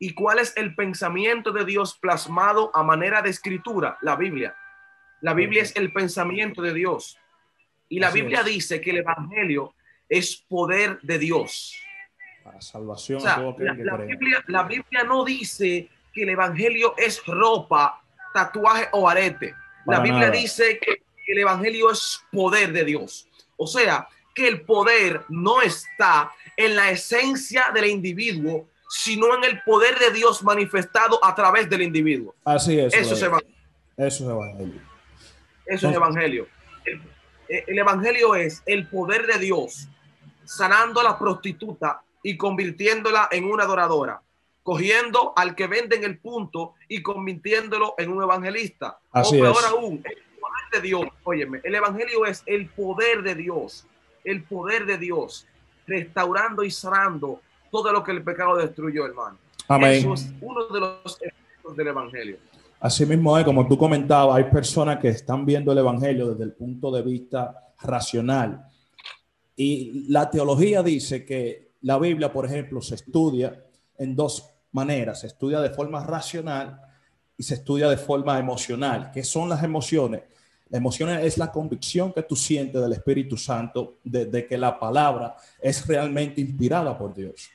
¿Y 0.00 0.12
cuál 0.12 0.40
es 0.40 0.56
el 0.56 0.74
pensamiento 0.74 1.52
de 1.52 1.64
Dios 1.64 1.96
plasmado 1.96 2.72
a 2.74 2.82
manera 2.82 3.22
de 3.22 3.30
escritura? 3.30 3.96
La 4.02 4.16
Biblia. 4.16 4.56
La 5.20 5.34
Biblia 5.34 5.62
es 5.62 5.76
el 5.76 5.92
pensamiento 5.92 6.62
de 6.62 6.74
Dios. 6.74 7.16
Y 7.94 8.00
la 8.00 8.10
Biblia 8.10 8.42
dice 8.42 8.80
que 8.80 8.90
el 8.90 8.98
Evangelio 8.98 9.74
es 10.08 10.36
poder 10.48 10.98
de 11.02 11.18
Dios 11.18 11.76
para 12.44 12.60
salvación. 12.60 13.22
la, 13.24 14.62
Biblia, 14.64 15.04
no 15.04 15.24
dice 15.24 15.88
que 16.12 16.22
el 16.24 16.28
Evangelio 16.28 16.94
es 16.96 17.24
ropa, 17.24 18.02
tatuaje 18.32 18.88
o 18.92 19.08
arete. 19.08 19.54
la 19.86 20.00
Biblia 20.00 20.30
dice 20.30 20.78
que 20.78 21.02
el 21.26 21.38
Evangelio 21.38 21.90
es 21.90 22.20
poder 22.30 22.72
de 22.72 22.84
Dios. 22.84 23.26
O 23.56 23.66
sea, 23.66 24.08
que 24.34 24.46
el 24.46 24.62
poder 24.62 25.22
no 25.28 25.62
está 25.62 26.32
en 26.56 26.76
la 26.76 26.90
esencia 26.90 27.70
del 27.72 27.86
individuo, 27.86 28.68
sino 28.88 29.34
en 29.36 29.44
el 29.44 29.62
poder 29.62 29.98
de 29.98 30.10
Dios 30.10 30.42
manifestado 30.42 31.24
a 31.24 31.34
través 31.34 31.70
del 31.70 31.82
individuo. 31.82 32.34
Así 32.44 32.78
es. 32.78 32.92
Eso 32.92 33.14
es 33.14 33.22
evangelio. 33.22 33.56
Eso 33.96 34.24
es 34.24 34.30
evangelio. 34.30 34.80
Eso 35.66 35.88
es 35.88 35.94
evangelio. 35.94 36.48
El, 36.84 37.00
evangelio 37.48 38.34
es 38.34 38.62
el 38.66 38.88
poder 38.88 39.26
de 39.26 39.38
Dios 39.38 39.88
sanando 40.44 41.00
a 41.00 41.04
la 41.04 41.18
prostituta 41.18 42.02
y 42.22 42.36
convirtiéndola 42.36 43.28
en 43.30 43.44
una 43.44 43.64
adoradora, 43.64 44.20
cogiendo 44.62 45.32
al 45.36 45.54
que 45.54 45.66
vende 45.66 45.96
en 45.96 46.04
el 46.04 46.18
punto 46.18 46.74
y 46.88 47.02
convirtiéndolo 47.02 47.94
en 47.98 48.10
un 48.10 48.22
evangelista. 48.22 48.98
Así 49.12 49.40
o 49.40 49.42
peor 49.42 49.64
aún, 49.66 50.02
el 50.04 50.40
poder 50.40 50.64
de 50.72 50.80
Dios. 50.80 51.06
Óyeme, 51.24 51.60
el 51.64 51.74
evangelio 51.74 52.24
es 52.26 52.42
el 52.46 52.68
poder 52.68 53.22
de 53.22 53.34
Dios, 53.34 53.86
el 54.24 54.42
poder 54.42 54.86
de 54.86 54.98
Dios, 54.98 55.46
restaurando 55.86 56.64
y 56.64 56.70
sanando 56.70 57.40
todo 57.70 57.92
lo 57.92 58.02
que 58.02 58.12
el 58.12 58.22
pecado 58.22 58.56
destruyó, 58.56 59.06
hermano. 59.06 59.38
Amén. 59.68 59.92
Eso 59.92 60.14
es 60.14 60.32
uno 60.40 60.66
de 60.66 60.80
los 60.80 61.20
efectos 61.20 61.76
del 61.76 61.88
evangelio. 61.88 62.38
Así 62.84 63.06
mismo 63.06 63.38
es, 63.38 63.46
como 63.46 63.66
tú 63.66 63.78
comentabas, 63.78 64.36
hay 64.36 64.44
personas 64.44 64.98
que 64.98 65.08
están 65.08 65.46
viendo 65.46 65.72
el 65.72 65.78
evangelio 65.78 66.28
desde 66.28 66.44
el 66.44 66.52
punto 66.52 66.90
de 66.90 67.00
vista 67.00 67.72
racional. 67.80 68.62
Y 69.56 70.04
la 70.12 70.28
teología 70.28 70.82
dice 70.82 71.24
que 71.24 71.76
la 71.80 71.98
Biblia, 71.98 72.30
por 72.30 72.44
ejemplo, 72.44 72.82
se 72.82 72.96
estudia 72.96 73.58
en 73.96 74.14
dos 74.14 74.50
maneras. 74.72 75.20
Se 75.20 75.28
estudia 75.28 75.62
de 75.62 75.70
forma 75.70 76.04
racional 76.04 76.78
y 77.38 77.42
se 77.42 77.54
estudia 77.54 77.88
de 77.88 77.96
forma 77.96 78.38
emocional. 78.38 79.10
¿Qué 79.14 79.24
son 79.24 79.48
las 79.48 79.64
emociones? 79.64 80.20
La 80.68 80.76
emoción 80.76 81.08
es 81.08 81.38
la 81.38 81.50
convicción 81.50 82.12
que 82.12 82.24
tú 82.24 82.36
sientes 82.36 82.82
del 82.82 82.92
Espíritu 82.92 83.38
Santo 83.38 83.96
de, 84.04 84.46
que 84.46 84.58
la 84.58 84.78
palabra 84.78 85.34
es 85.58 85.86
realmente 85.86 86.42
inspirada 86.42 86.98
por 86.98 87.14
Dios. 87.14 87.48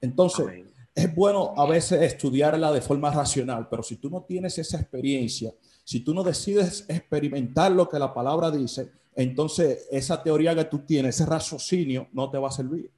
Entonces, 0.00 0.64
es 0.94 1.14
bueno 1.14 1.54
a 1.56 1.66
veces 1.66 2.02
estudiarla 2.02 2.72
de 2.72 2.80
forma 2.80 3.10
racional, 3.10 3.68
pero 3.68 3.82
si 3.82 3.96
tú 3.96 4.10
no 4.10 4.22
tienes 4.22 4.58
esa 4.58 4.78
experiencia, 4.78 5.52
si 5.84 6.00
tú 6.00 6.14
no 6.14 6.22
decides 6.22 6.84
experimentar 6.88 7.72
lo 7.72 7.88
que 7.88 7.98
la 7.98 8.12
palabra 8.12 8.50
dice, 8.50 8.90
entonces 9.14 9.86
esa 9.90 10.22
teoría 10.22 10.54
que 10.54 10.64
tú 10.64 10.80
tienes, 10.80 11.16
ese 11.16 11.26
raciocinio, 11.26 12.08
no 12.12 12.30
te 12.30 12.38
va 12.38 12.48
a 12.48 12.52
servir. 12.52 12.92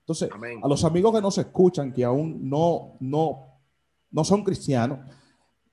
Entonces, 0.00 0.28
a 0.62 0.68
los 0.68 0.84
amigos 0.84 1.14
que 1.14 1.22
nos 1.22 1.38
escuchan, 1.38 1.92
que 1.92 2.04
aún 2.04 2.48
no, 2.48 2.96
no, 3.00 3.46
no 4.10 4.24
son 4.24 4.44
cristianos, 4.44 4.98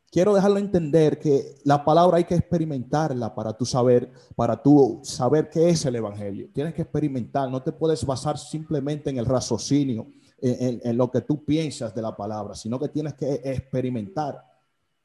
quiero 0.09 0.33
dejarlo 0.33 0.57
entender 0.57 1.19
que 1.19 1.57
la 1.65 1.83
palabra 1.83 2.17
hay 2.17 2.23
que 2.23 2.35
experimentarla 2.35 3.35
para 3.35 3.53
tú 3.53 3.65
saber, 3.65 4.11
para 4.35 4.61
tú 4.61 5.01
saber 5.03 5.49
qué 5.49 5.69
es 5.69 5.85
el 5.85 5.95
evangelio. 5.95 6.49
Tienes 6.53 6.73
que 6.73 6.83
experimentar, 6.83 7.49
no 7.51 7.61
te 7.61 7.73
puedes 7.73 8.05
basar 8.05 8.37
simplemente 8.37 9.09
en 9.09 9.17
el 9.17 9.25
raciocinio, 9.25 10.07
en, 10.41 10.81
en, 10.83 10.97
lo 10.97 11.11
que 11.11 11.21
tú 11.21 11.45
piensas 11.45 11.93
de 11.93 12.01
la 12.01 12.15
palabra, 12.15 12.55
sino 12.55 12.79
que 12.79 12.89
tienes 12.89 13.13
que 13.13 13.41
experimentar 13.43 14.43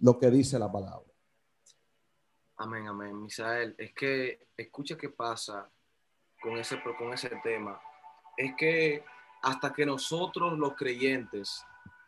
lo 0.01 0.19
que 0.19 0.31
dice 0.31 0.59
la 0.59 0.71
palabra. 0.71 1.07
Amén, 2.59 2.87
amén. 2.89 3.21
Misael, 3.21 3.75
es 3.77 3.93
que 3.93 4.49
escucha 4.57 4.97
qué 4.97 5.11
pasa 5.11 5.69
con 6.41 6.57
ese, 6.57 6.79
con 6.99 7.13
ese 7.13 7.31
tema. 7.43 7.79
Es 8.37 8.55
que 8.57 9.05
hasta 9.43 9.73
que 9.73 9.85
nosotros 9.85 10.59
los 10.59 10.75
creyentes 10.75 11.63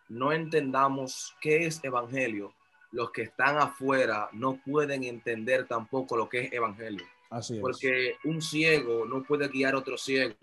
no 0.09 0.33
entendamos 0.33 1.35
qué 1.41 1.67
es 1.67 1.83
evangelio, 1.85 2.55
los 2.93 3.11
que 3.11 3.23
están 3.23 3.59
afuera 3.59 4.31
no 4.33 4.59
pueden 4.65 5.05
entender 5.05 5.67
tampoco 5.67 6.17
lo 6.17 6.29
que 6.29 6.41
es 6.41 6.53
evangelio. 6.53 7.05
Así 7.29 7.57
es. 7.57 7.61
Porque 7.61 8.17
un 8.25 8.41
ciego 8.41 9.05
no 9.05 9.23
puede 9.23 9.49
guiar 9.49 9.75
a 9.75 9.79
otro 9.79 9.99
ciego. 9.99 10.35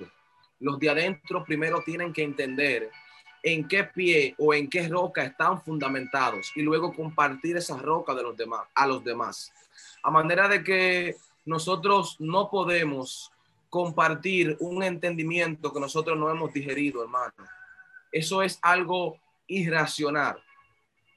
Los 0.60 0.80
de 0.80 0.90
adentro 0.90 1.44
primero 1.44 1.82
tienen 1.82 2.14
que 2.14 2.24
entender 2.24 2.90
en 3.44 3.68
qué 3.68 3.84
pie 3.84 4.36
o 4.40 4.54
en 4.54 4.70
qué 4.70 4.88
roca 4.88 5.24
están 5.24 5.62
fundamentados 5.62 6.52
y 6.56 6.62
luego 6.62 6.94
compartir 6.94 7.58
esa 7.58 7.78
roca 7.78 8.16
de 8.16 8.24
los 8.24 8.36
demás 8.36 8.68
a 8.74 8.88
los 8.88 9.04
demás. 9.04 9.54
A 10.02 10.10
manera 10.10 10.48
de 10.48 10.64
que 10.64 11.16
nosotros 11.46 12.16
no 12.20 12.50
podemos 12.50 13.32
compartir 13.70 14.58
un 14.60 14.82
entendimiento 14.84 15.72
que 15.72 15.80
nosotros 15.80 16.18
no 16.18 16.30
hemos 16.30 16.54
digerido, 16.54 17.04
hermano. 17.04 17.34
Eso 18.12 18.42
es 18.42 18.58
algo 18.62 19.20
irracional. 19.48 20.42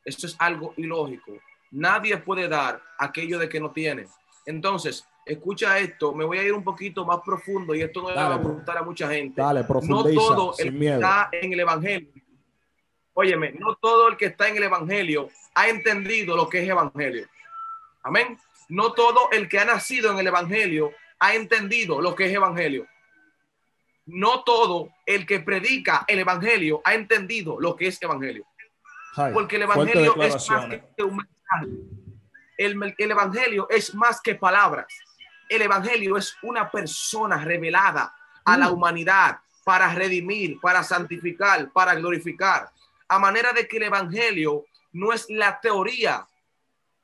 Eso 0.04 0.26
es 0.26 0.36
algo 0.38 0.74
ilógico. 0.76 1.32
Nadie 1.70 2.16
puede 2.18 2.48
dar 2.48 2.82
aquello 2.98 3.38
de 3.38 3.48
que 3.48 3.60
no 3.60 3.70
tiene. 3.70 4.06
Entonces, 4.44 5.06
escucha 5.28 5.78
esto, 5.78 6.14
me 6.14 6.24
voy 6.24 6.38
a 6.38 6.42
ir 6.42 6.52
un 6.52 6.64
poquito 6.64 7.04
más 7.04 7.20
profundo 7.24 7.74
y 7.74 7.82
esto 7.82 8.02
no 8.02 8.10
le 8.10 8.16
va 8.16 8.34
a 8.34 8.38
gustar 8.38 8.78
a 8.78 8.82
mucha 8.82 9.08
gente. 9.10 9.40
Dale, 9.40 9.64
no 9.82 10.04
todo 10.04 10.54
el 10.58 10.78
que 10.78 10.88
está 10.94 11.28
en 11.32 11.52
el 11.52 11.60
evangelio. 11.60 12.08
Óyeme, 13.12 13.52
no 13.52 13.74
todo 13.76 14.08
el 14.08 14.16
que 14.16 14.26
está 14.26 14.48
en 14.48 14.56
el 14.56 14.62
evangelio 14.62 15.28
ha 15.54 15.68
entendido 15.68 16.36
lo 16.36 16.48
que 16.48 16.62
es 16.62 16.68
evangelio. 16.68 17.26
Amén. 18.02 18.38
No 18.68 18.92
todo 18.92 19.30
el 19.32 19.48
que 19.48 19.58
ha 19.58 19.64
nacido 19.64 20.12
en 20.12 20.18
el 20.18 20.26
evangelio 20.28 20.92
ha 21.18 21.34
entendido 21.34 22.00
lo 22.00 22.14
que 22.14 22.26
es 22.26 22.32
evangelio. 22.32 22.86
No 24.06 24.44
todo 24.44 24.90
el 25.04 25.26
que 25.26 25.40
predica 25.40 26.04
el 26.06 26.20
evangelio 26.20 26.80
ha 26.84 26.94
entendido 26.94 27.60
lo 27.60 27.76
que 27.76 27.88
es 27.88 28.00
evangelio. 28.00 28.46
Porque 29.32 29.56
el 29.56 29.62
evangelio 29.62 30.14
es 30.22 30.48
más 30.48 30.70
que 30.96 31.02
un 31.02 31.16
mensaje. 31.16 31.72
El, 32.56 32.94
el 32.96 33.10
evangelio 33.10 33.68
es 33.68 33.94
más 33.94 34.20
que 34.20 34.34
palabras. 34.36 34.86
El 35.48 35.62
evangelio 35.62 36.16
es 36.16 36.36
una 36.42 36.70
persona 36.70 37.44
revelada 37.44 38.14
a 38.44 38.56
la 38.56 38.68
mm. 38.68 38.72
humanidad 38.72 39.38
para 39.64 39.92
redimir, 39.94 40.60
para 40.60 40.82
santificar, 40.82 41.70
para 41.72 41.94
glorificar. 41.94 42.70
A 43.08 43.18
manera 43.18 43.52
de 43.52 43.66
que 43.66 43.78
el 43.78 43.84
evangelio 43.84 44.64
no 44.92 45.12
es 45.12 45.26
la 45.28 45.60
teoría. 45.60 46.26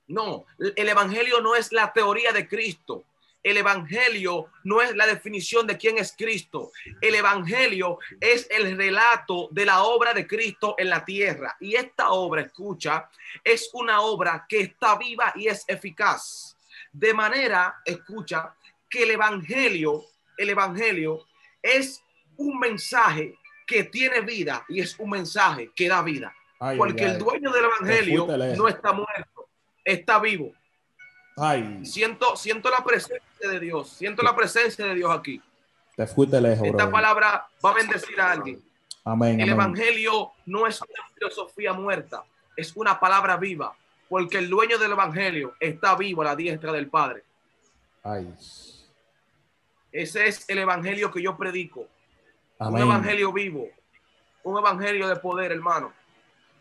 No, 0.06 0.44
el 0.58 0.88
evangelio 0.88 1.40
no 1.40 1.54
es 1.54 1.72
la 1.72 1.92
teoría 1.92 2.32
de 2.32 2.46
Cristo. 2.46 3.04
El 3.44 3.58
Evangelio 3.58 4.46
no 4.64 4.80
es 4.80 4.96
la 4.96 5.06
definición 5.06 5.66
de 5.66 5.76
quién 5.76 5.98
es 5.98 6.14
Cristo. 6.16 6.72
El 7.02 7.14
Evangelio 7.14 7.98
es 8.18 8.48
el 8.50 8.74
relato 8.74 9.48
de 9.50 9.66
la 9.66 9.82
obra 9.82 10.14
de 10.14 10.26
Cristo 10.26 10.74
en 10.78 10.88
la 10.88 11.04
tierra. 11.04 11.54
Y 11.60 11.74
esta 11.74 12.10
obra, 12.12 12.40
escucha, 12.40 13.10
es 13.44 13.68
una 13.74 14.00
obra 14.00 14.46
que 14.48 14.60
está 14.60 14.96
viva 14.96 15.30
y 15.36 15.48
es 15.48 15.62
eficaz. 15.68 16.53
De 16.94 17.12
manera, 17.12 17.82
escucha, 17.84 18.54
que 18.88 19.02
el 19.02 19.10
Evangelio, 19.10 20.04
el 20.36 20.50
Evangelio 20.50 21.26
es 21.60 22.00
un 22.36 22.58
mensaje 22.60 23.36
que 23.66 23.82
tiene 23.84 24.20
vida 24.20 24.64
y 24.68 24.80
es 24.80 24.96
un 24.98 25.10
mensaje 25.10 25.72
que 25.74 25.88
da 25.88 26.02
vida. 26.02 26.32
Porque 26.78 27.04
el 27.04 27.18
dueño 27.18 27.50
del 27.50 27.64
Evangelio 27.64 28.26
no 28.56 28.68
está 28.68 28.92
muerto, 28.92 29.48
está 29.84 30.20
vivo. 30.20 30.52
Siento, 31.82 32.36
siento 32.36 32.70
la 32.70 32.84
presencia 32.84 33.48
de 33.50 33.58
Dios, 33.58 33.90
siento 33.90 34.22
la 34.22 34.36
presencia 34.36 34.86
de 34.86 34.94
Dios 34.94 35.10
aquí. 35.10 35.42
Te 35.96 36.06
fuiste 36.06 36.40
lejos. 36.40 36.68
Esta 36.68 36.88
palabra 36.88 37.48
va 37.64 37.70
a 37.70 37.74
bendecir 37.74 38.20
a 38.20 38.30
alguien. 38.30 38.62
Amén. 39.04 39.40
El 39.40 39.48
evangelio 39.48 40.30
no 40.46 40.66
es 40.68 40.80
una 40.80 41.08
filosofía 41.14 41.72
muerta, 41.72 42.24
es 42.56 42.74
una 42.76 42.98
palabra 43.00 43.36
viva, 43.36 43.76
porque 44.08 44.38
el 44.38 44.48
dueño 44.48 44.78
del 44.78 44.92
evangelio 44.92 45.54
está 45.58 45.96
vivo 45.96 46.22
a 46.22 46.26
la 46.26 46.36
diestra 46.36 46.72
del 46.72 46.88
Padre. 46.88 47.24
Ay. 48.02 48.32
Ese 49.90 50.26
es 50.26 50.48
el 50.48 50.58
evangelio 50.58 51.10
que 51.10 51.22
yo 51.22 51.36
predico. 51.36 51.86
Un 52.58 52.78
evangelio 52.78 53.32
vivo, 53.32 53.68
un 54.42 54.58
evangelio 54.58 55.08
de 55.08 55.16
poder, 55.16 55.52
hermano. 55.52 55.92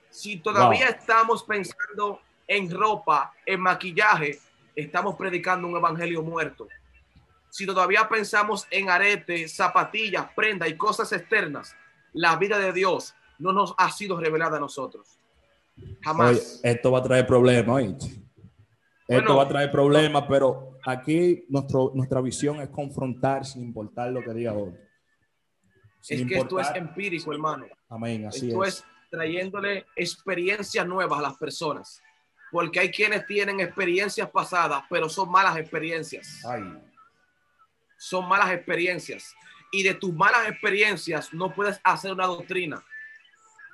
Si 0.09 0.37
todavía 0.37 0.87
estamos 0.87 1.43
pensando 1.43 2.21
en 2.47 2.69
ropa, 2.69 3.33
en 3.45 3.61
maquillaje, 3.61 4.39
estamos 4.75 5.15
predicando 5.15 5.67
un 5.67 5.75
evangelio 5.75 6.21
muerto. 6.21 6.67
Si 7.49 7.65
todavía 7.65 8.07
pensamos 8.09 8.67
en 8.71 8.89
aretes, 8.89 9.55
zapatillas, 9.55 10.27
prenda 10.35 10.67
y 10.67 10.75
cosas 10.75 11.11
externas, 11.11 11.75
la 12.13 12.35
vida 12.35 12.57
de 12.57 12.73
Dios 12.73 13.15
no 13.39 13.53
nos 13.53 13.73
ha 13.77 13.91
sido 13.91 14.19
revelada 14.19 14.57
a 14.57 14.59
nosotros. 14.59 15.19
Jamás. 16.01 16.59
esto 16.63 16.91
va 16.91 16.99
a 16.99 17.03
traer 17.03 17.25
problemas. 17.25 17.83
Esto 19.07 19.35
va 19.35 19.43
a 19.43 19.47
traer 19.47 19.71
problemas, 19.71 20.23
pero 20.27 20.77
aquí 20.85 21.45
nuestro, 21.49 21.91
nuestra 21.93 22.21
visión 22.21 22.59
es 22.61 22.69
confrontar 22.69 23.45
sin 23.45 23.63
importar 23.63 24.11
lo 24.11 24.23
que 24.23 24.33
diga 24.33 24.53
otro. 24.53 24.77
es 26.07 26.25
que 26.25 26.37
esto 26.37 26.59
es 26.59 26.69
empírico, 26.75 27.31
hermano. 27.33 27.67
Amén. 27.89 28.25
Así 28.27 28.47
esto 28.47 28.63
es 28.63 28.83
trayéndole 29.09 29.85
experiencias 29.95 30.87
nuevas 30.87 31.19
a 31.19 31.21
las 31.21 31.37
personas 31.37 32.01
porque 32.53 32.79
hay 32.79 32.91
quienes 32.91 33.25
tienen 33.25 33.59
experiencias 33.59 34.29
pasadas, 34.29 34.83
pero 34.87 35.09
son 35.09 35.31
malas 35.31 35.57
experiencias. 35.57 36.39
Son 37.97 38.29
malas 38.29 38.51
experiencias. 38.51 39.35
Y 39.71 39.81
de 39.81 39.95
tus 39.95 40.13
malas 40.13 40.47
experiencias 40.47 41.33
no 41.33 41.51
puedes 41.51 41.81
hacer 41.83 42.13
una 42.13 42.27
doctrina. 42.27 42.85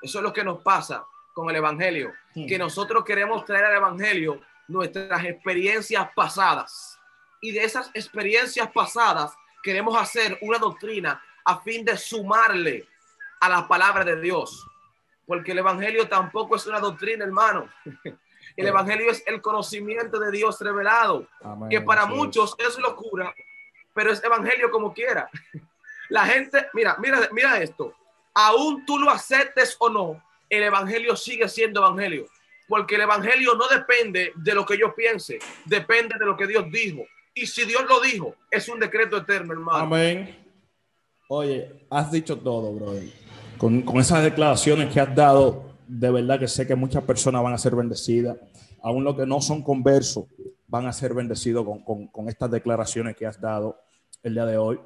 Eso 0.02 0.20
es 0.20 0.24
lo 0.24 0.32
que 0.32 0.46
nos 0.46 0.64
pasa 0.64 1.06
con 1.34 1.50
el 1.50 1.56
Evangelio, 1.56 2.14
hmm. 2.36 2.48
que 2.48 2.58
nosotros 2.58 3.04
queremos 3.04 3.46
traer 3.46 3.66
al 3.66 3.76
Evangelio 3.78 4.42
nuestras 4.68 5.24
experiencias 5.26 6.10
pasadas. 6.16 7.00
Y 7.42 7.52
de 7.52 7.64
esas 7.64 7.90
experiencias 7.94 8.70
pasadas 8.72 9.34
queremos 9.64 10.00
hacer 10.00 10.38
una 10.42 10.58
doctrina 10.58 11.22
a 11.46 11.60
fin 11.62 11.84
de 11.84 11.98
sumarle 11.98 12.88
a 13.40 13.50
la 13.50 13.68
palabra 13.68 14.04
de 14.04 14.20
Dios. 14.20 14.66
Porque 15.26 15.52
el 15.52 15.60
Evangelio 15.60 16.08
tampoco 16.08 16.56
es 16.56 16.66
una 16.68 16.80
doctrina, 16.80 17.26
hermano. 17.26 17.70
El 18.56 18.68
Evangelio 18.68 19.10
es 19.10 19.24
el 19.26 19.42
conocimiento 19.42 20.20
de 20.20 20.32
Dios 20.32 20.60
revelado, 20.60 21.26
que 21.70 21.80
para 21.80 22.06
muchos 22.06 22.56
es 22.58 22.78
locura, 22.78 23.34
pero 23.94 24.12
es 24.12 24.22
Evangelio 24.22 24.70
como 24.70 24.94
quiera. 24.94 25.30
La 26.10 26.26
gente, 26.26 26.68
mira, 26.74 26.98
mira, 27.00 27.30
mira 27.32 27.62
esto. 27.62 27.94
Aún 28.34 28.86
tú 28.86 28.98
lo 28.98 29.12
aceptes 29.12 29.78
o 29.80 29.90
no, 29.90 30.22
el 30.50 30.64
Evangelio 30.64 31.16
sigue 31.16 31.48
siendo 31.48 31.80
Evangelio, 31.82 32.28
porque 32.68 32.96
el 32.96 33.02
Evangelio 33.02 33.56
no 33.56 33.68
depende 33.68 34.34
de 34.36 34.54
lo 34.54 34.66
que 34.66 34.78
yo 34.78 34.94
piense, 34.96 35.40
depende 35.66 36.16
de 36.20 36.26
lo 36.26 36.36
que 36.36 36.48
Dios 36.48 36.66
dijo. 36.72 37.04
Y 37.34 37.46
si 37.46 37.66
Dios 37.66 37.86
lo 37.88 38.02
dijo, 38.02 38.36
es 38.52 38.68
un 38.68 38.80
decreto 38.80 39.18
eterno, 39.18 39.54
hermano. 39.54 39.78
Amén. 39.78 40.36
Oye, 41.30 41.86
has 41.90 42.12
dicho 42.12 42.38
todo, 42.38 42.74
bro. 42.74 42.94
Con, 43.58 43.82
con 43.84 43.98
esas 43.98 44.24
declaraciones 44.24 44.92
que 44.92 45.00
has 45.00 45.14
dado, 45.14 45.76
de 45.88 46.10
verdad 46.12 46.40
que 46.40 46.48
sé 46.48 46.66
que 46.66 46.76
muchas 46.76 47.04
personas 47.04 47.44
van 47.44 47.54
a 47.54 47.58
ser 47.58 47.76
bendecidas, 47.76 48.38
aún 48.82 49.04
los 49.04 49.16
que 49.16 49.26
no 49.26 49.42
son 49.42 49.62
conversos 49.62 50.26
van 50.70 50.86
a 50.86 50.94
ser 50.94 51.14
bendecidos 51.14 51.66
con, 51.84 52.30
estas 52.30 52.52
declaraciones 52.52 53.16
que 53.16 53.26
has 53.26 53.42
dado 53.42 53.82
el 54.24 54.34
día 54.34 54.46
de 54.46 54.58
hoy. 54.58 54.80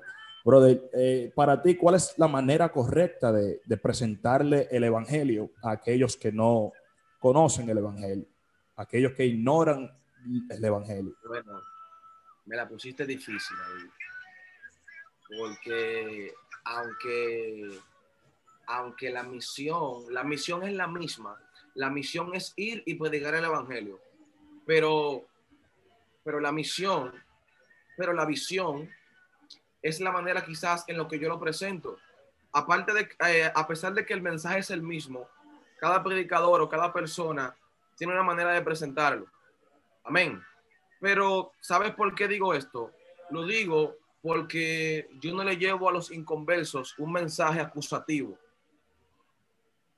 Brother, 0.43 0.89
eh, 0.93 1.31
para 1.33 1.61
ti, 1.61 1.75
¿cuál 1.75 1.95
es 1.95 2.13
la 2.17 2.27
manera 2.27 2.69
correcta 2.69 3.31
de, 3.31 3.61
presentarle 3.81 4.67
el 4.71 4.83
Evangelio 4.83 5.51
a 5.63 5.71
aquellos 5.71 6.17
que 6.17 6.31
no 6.31 6.73
conocen 7.19 7.69
el 7.69 7.77
Evangelio, 7.77 8.25
aquellos 8.75 9.13
que 9.13 9.25
ignoran 9.25 9.89
el 10.49 10.63
Evangelio? 10.63 11.15
Bueno, 11.25 11.61
me 12.45 12.57
la 12.57 12.67
pusiste 12.67 13.05
difícil, 13.05 13.55
porque 15.29 16.33
aunque 16.65 17.79
aunque 18.67 19.09
la 19.09 19.23
misión, 19.23 20.05
la 20.13 20.23
misión 20.23 20.63
es 20.63 20.73
la 20.73 20.87
misma, 20.87 21.37
la 21.75 21.89
misión 21.89 22.33
es 22.35 22.53
ir 22.55 22.83
y 22.85 22.95
predicar 22.95 23.35
el 23.35 23.45
evangelio, 23.45 23.99
pero, 24.65 25.25
pero 26.23 26.39
la 26.39 26.51
misión, 26.51 27.13
pero 27.97 28.13
la 28.13 28.25
visión 28.25 28.89
es 29.83 29.99
la 29.99 30.11
manera 30.11 30.43
quizás 30.43 30.85
en 30.87 30.97
lo 30.97 31.07
que 31.07 31.19
yo 31.19 31.29
lo 31.29 31.39
presento. 31.39 31.97
Aparte 32.53 32.93
de, 32.93 33.09
eh, 33.27 33.51
a 33.53 33.67
pesar 33.67 33.93
de 33.93 34.05
que 34.05 34.13
el 34.13 34.21
mensaje 34.21 34.59
es 34.59 34.71
el 34.71 34.81
mismo, 34.81 35.27
cada 35.79 36.01
predicador 36.01 36.61
o 36.61 36.69
cada 36.69 36.91
persona 36.93 37.53
tiene 37.97 38.13
una 38.13 38.23
manera 38.23 38.53
de 38.53 38.61
presentarlo. 38.61 39.27
Amén. 40.05 40.41
Pero, 41.01 41.51
¿sabes 41.59 41.93
por 41.93 42.15
qué 42.15 42.27
digo 42.27 42.53
esto? 42.53 42.91
Lo 43.29 43.45
digo 43.45 43.97
porque 44.21 45.09
yo 45.19 45.33
no 45.33 45.43
le 45.43 45.57
llevo 45.57 45.89
a 45.89 45.91
los 45.91 46.11
inconversos 46.11 46.97
un 46.97 47.11
mensaje 47.11 47.59
acusativo. 47.59 48.37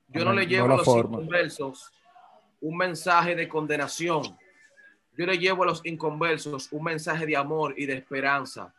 Yo 0.08 0.24
no 0.24 0.32
le 0.32 0.46
llevo 0.46 0.74
a 0.74 0.76
los 0.78 0.86
inconversos 0.86 1.92
un 2.60 2.76
mensaje 2.76 3.36
de 3.36 3.48
condenación. 3.48 4.36
Yo 5.16 5.26
le 5.26 5.38
llevo 5.38 5.62
a 5.62 5.66
los 5.66 5.80
inconversos 5.84 6.68
un 6.72 6.82
mensaje 6.82 7.24
de 7.24 7.36
amor 7.36 7.74
y 7.76 7.86
de 7.86 7.94
esperanza. 7.94 8.74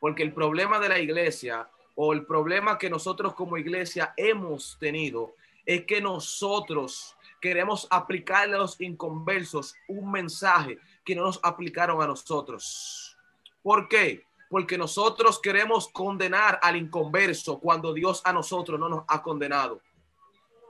Porque 0.00 0.22
el 0.24 0.32
problema 0.32 0.80
de 0.80 0.88
la 0.88 0.98
iglesia 0.98 1.68
o 1.94 2.12
el 2.12 2.26
problema 2.26 2.78
que 2.78 2.90
nosotros 2.90 3.34
como 3.34 3.56
iglesia 3.56 4.12
hemos 4.16 4.76
tenido 4.80 5.34
es 5.64 5.84
que 5.84 6.00
nosotros 6.00 7.16
queremos 7.40 7.86
aplicarle 7.90 8.56
a 8.56 8.58
los 8.58 8.80
inconversos 8.80 9.74
un 9.86 10.10
mensaje 10.10 10.78
que 11.04 11.14
no 11.14 11.22
nos 11.22 11.38
aplicaron 11.42 12.02
a 12.02 12.06
nosotros. 12.06 13.16
¿Por 13.62 13.88
qué? 13.88 14.24
porque 14.50 14.76
nosotros 14.76 15.40
queremos 15.40 15.88
condenar 15.88 16.58
al 16.60 16.74
inconverso 16.74 17.60
cuando 17.60 17.94
Dios 17.94 18.20
a 18.24 18.32
nosotros 18.32 18.80
no 18.80 18.88
nos 18.88 19.04
ha 19.06 19.22
condenado. 19.22 19.80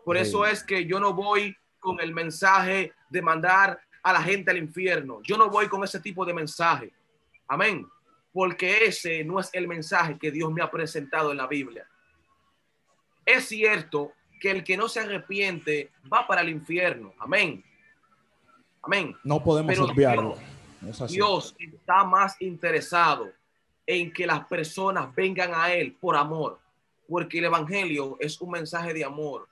Por 0.05 0.19
eso 0.19 0.45
es 0.45 0.63
que 0.63 0.85
yo 0.85 1.01
no 1.01 1.15
voy 1.15 1.57
con 1.79 1.99
el 1.99 2.13
mensaje 2.13 2.93
de 3.09 3.23
mandar 3.23 3.81
a 4.03 4.13
la 4.13 4.23
gente 4.23 4.51
al 4.51 4.59
infierno. 4.59 5.21
Yo 5.23 5.39
no 5.39 5.49
voy 5.49 5.67
con 5.67 5.83
ese 5.83 5.99
tipo 5.99 6.27
de 6.27 6.35
mensaje. 6.35 6.93
Amén. 7.49 7.89
Porque 8.33 8.85
ese 8.85 9.25
no 9.25 9.41
es 9.41 9.51
el 9.53 9.67
mensaje 9.67 10.19
que 10.19 10.31
Dios 10.31 10.53
me 10.53 10.63
ha 10.63 10.71
presentado 10.71 11.31
en 11.31 11.39
la 11.39 11.47
Biblia. 11.47 11.87
Es 13.25 13.47
cierto 13.47 14.13
que 14.41 14.51
el 14.51 14.65
que 14.65 14.77
no 14.77 14.89
se 14.89 15.01
arrepiente 15.01 15.93
va 16.13 16.27
para 16.27 16.41
el 16.41 16.49
infierno. 16.49 17.13
Amén. 17.19 17.65
Amén. 18.83 19.17
No 19.25 19.43
podemos 19.43 19.79
obviarlo. 19.79 20.37
Dios 21.09 21.55
está 21.59 22.05
más 22.05 22.41
interesado 22.41 23.31
en 23.87 24.13
que 24.13 24.27
las 24.27 24.47
personas 24.47 25.15
vengan 25.15 25.53
a 25.55 25.73
Él 25.73 25.97
por 26.01 26.17
amor, 26.17 26.59
porque 27.09 27.39
el 27.39 27.47
Evangelio 27.47 28.17
es 28.21 28.41
un 28.41 28.53
mensaje 28.53 28.95
de 28.95 29.05
amor. 29.05 29.49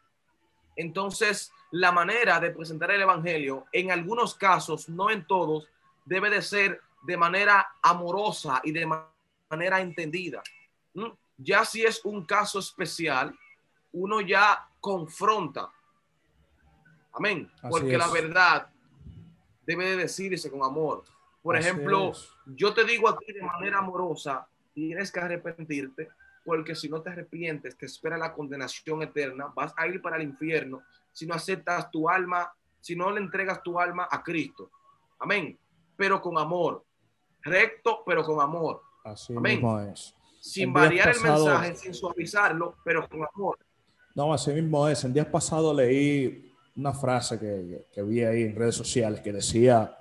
Entonces, 0.76 1.52
la 1.70 1.92
manera 1.92 2.40
de 2.40 2.50
presentar 2.50 2.90
el 2.92 3.02
Evangelio, 3.02 3.66
en 3.72 3.90
algunos 3.90 4.34
casos, 4.34 4.88
no 4.88 5.10
en 5.10 5.26
todos, 5.26 5.68
debe 6.06 6.30
de 6.30 6.40
ser 6.40 6.80
de 7.02 7.16
manera 7.16 7.66
amorosa 7.82 8.61
y 8.64 8.72
de 8.72 8.87
manera 9.50 9.80
entendida. 9.80 10.42
¿Mm? 10.94 11.08
Ya 11.37 11.64
si 11.64 11.84
es 11.84 12.04
un 12.04 12.24
caso 12.24 12.58
especial, 12.58 13.37
uno 13.92 14.20
ya 14.20 14.68
confronta. 14.80 15.70
Amén. 17.12 17.50
Porque 17.68 17.96
la 17.96 18.08
verdad 18.08 18.70
debe 19.66 19.90
de 19.90 19.96
decirse 19.96 20.50
con 20.50 20.62
amor. 20.62 21.04
Por 21.42 21.56
ejemplo, 21.56 22.12
yo 22.46 22.74
te 22.74 22.84
digo 22.84 23.08
a 23.08 23.18
ti 23.18 23.32
de 23.32 23.42
manera 23.42 23.78
amorosa, 23.78 24.46
tienes 24.74 25.11
que 25.11 25.20
arrepentirte, 25.20 26.08
porque 26.44 26.74
si 26.74 26.88
no 26.88 27.00
te 27.00 27.11
arrepientes, 27.11 27.76
te 27.76 27.87
espera 27.87 28.16
la 28.18 28.32
condenación 28.32 29.02
eterna, 29.02 29.52
vas 29.54 29.72
a 29.76 29.87
ir 29.87 30.00
para 30.00 30.16
el 30.16 30.22
infierno 30.22 30.82
si 31.12 31.26
no 31.26 31.34
aceptas 31.34 31.90
tu 31.90 32.08
alma, 32.08 32.52
si 32.80 32.94
no 32.94 33.11
le 33.11 33.20
entregas 33.20 33.62
tu 33.62 33.78
alma 33.78 34.06
a 34.11 34.22
Cristo. 34.22 34.70
Amén. 35.18 35.58
Pero 35.96 36.20
con 36.20 36.38
amor. 36.38 36.84
Recto, 37.48 38.02
pero 38.06 38.24
con 38.24 38.40
amor. 38.40 38.82
Así 39.04 39.32
mismo 39.32 39.80
es. 39.80 40.14
Sin 40.40 40.72
variar 40.72 41.08
el 41.08 41.20
mensaje, 41.20 41.76
sin 41.76 41.94
suavizarlo, 41.94 42.76
pero 42.84 43.08
con 43.08 43.26
amor. 43.34 43.58
No, 44.14 44.32
así 44.32 44.52
mismo 44.52 44.87
es. 44.88 45.02
El 45.04 45.12
día 45.12 45.30
pasado 45.30 45.74
leí 45.74 46.52
una 46.76 46.92
frase 46.92 47.38
que, 47.38 47.87
que 47.92 48.02
vi 48.02 48.22
ahí 48.22 48.42
en 48.42 48.54
redes 48.54 48.76
sociales 48.76 49.20
que 49.20 49.32
decía 49.32 49.98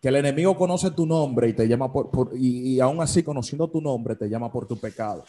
que 0.00 0.08
el 0.08 0.16
enemigo 0.16 0.56
conoce 0.56 0.90
tu 0.90 1.06
nombre 1.06 1.48
y 1.48 1.52
te 1.52 1.66
llama 1.66 1.90
por, 1.92 2.30
y, 2.34 2.78
aún 2.80 3.00
así 3.00 3.22
conociendo 3.22 3.68
tu 3.68 3.80
nombre 3.80 4.14
te 4.14 4.28
llama 4.28 4.50
por 4.52 4.66
tu 4.66 4.78
pecado. 4.78 5.24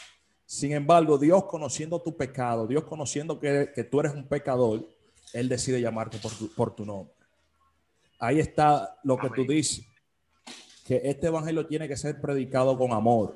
Sin 0.46 0.72
embargo, 0.72 1.18
Dios 1.18 1.46
conociendo 1.46 2.02
tu 2.02 2.16
pecado, 2.16 2.68
Dios 2.68 2.84
conociendo 2.84 3.40
que, 3.40 3.88
tú 3.90 4.00
eres 4.00 4.14
un 4.14 4.28
pecador, 4.28 4.88
Él 5.34 5.50
decide 5.50 5.82
llamarte 5.82 6.18
por 6.20 6.32
tu, 6.32 6.54
por 6.54 6.76
tu 6.76 6.86
nombre. 6.86 7.14
Ahí 8.20 8.40
está 8.40 8.98
lo 9.04 9.18
que 9.18 9.30
tú 9.30 9.46
dices, 9.46 9.86
que 10.88 11.02
este 11.04 11.28
evangelio 11.28 11.68
tiene 11.68 11.88
que 11.88 11.98
ser 11.98 12.22
predicado 12.22 12.78
con 12.78 12.94
amor. 12.94 13.36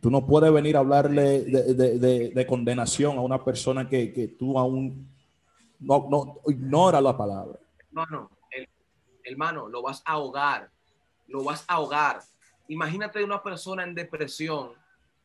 Tú 0.00 0.10
no 0.10 0.26
puedes 0.26 0.52
venir 0.52 0.76
a 0.76 0.80
hablarle 0.80 1.44
de, 1.44 2.46
condenación 2.46 3.16
a 3.18 3.22
una 3.22 3.42
persona 3.42 3.88
que, 3.88 4.12
que 4.12 4.28
tú 4.28 4.58
aún 4.58 5.08
no, 5.80 6.06
no 6.10 6.40
ignora 6.48 7.00
la 7.00 7.16
palabra. 7.16 7.58
No, 7.90 8.04
no 8.06 8.36
hermano, 9.26 9.68
lo 9.68 9.82
vas 9.82 10.02
a 10.04 10.12
ahogar, 10.12 10.70
lo 11.26 11.44
vas 11.44 11.64
a 11.68 11.74
ahogar. 11.74 12.20
Imagínate 12.68 13.22
una 13.22 13.42
persona 13.42 13.82
en 13.82 13.94
depresión, 13.94 14.72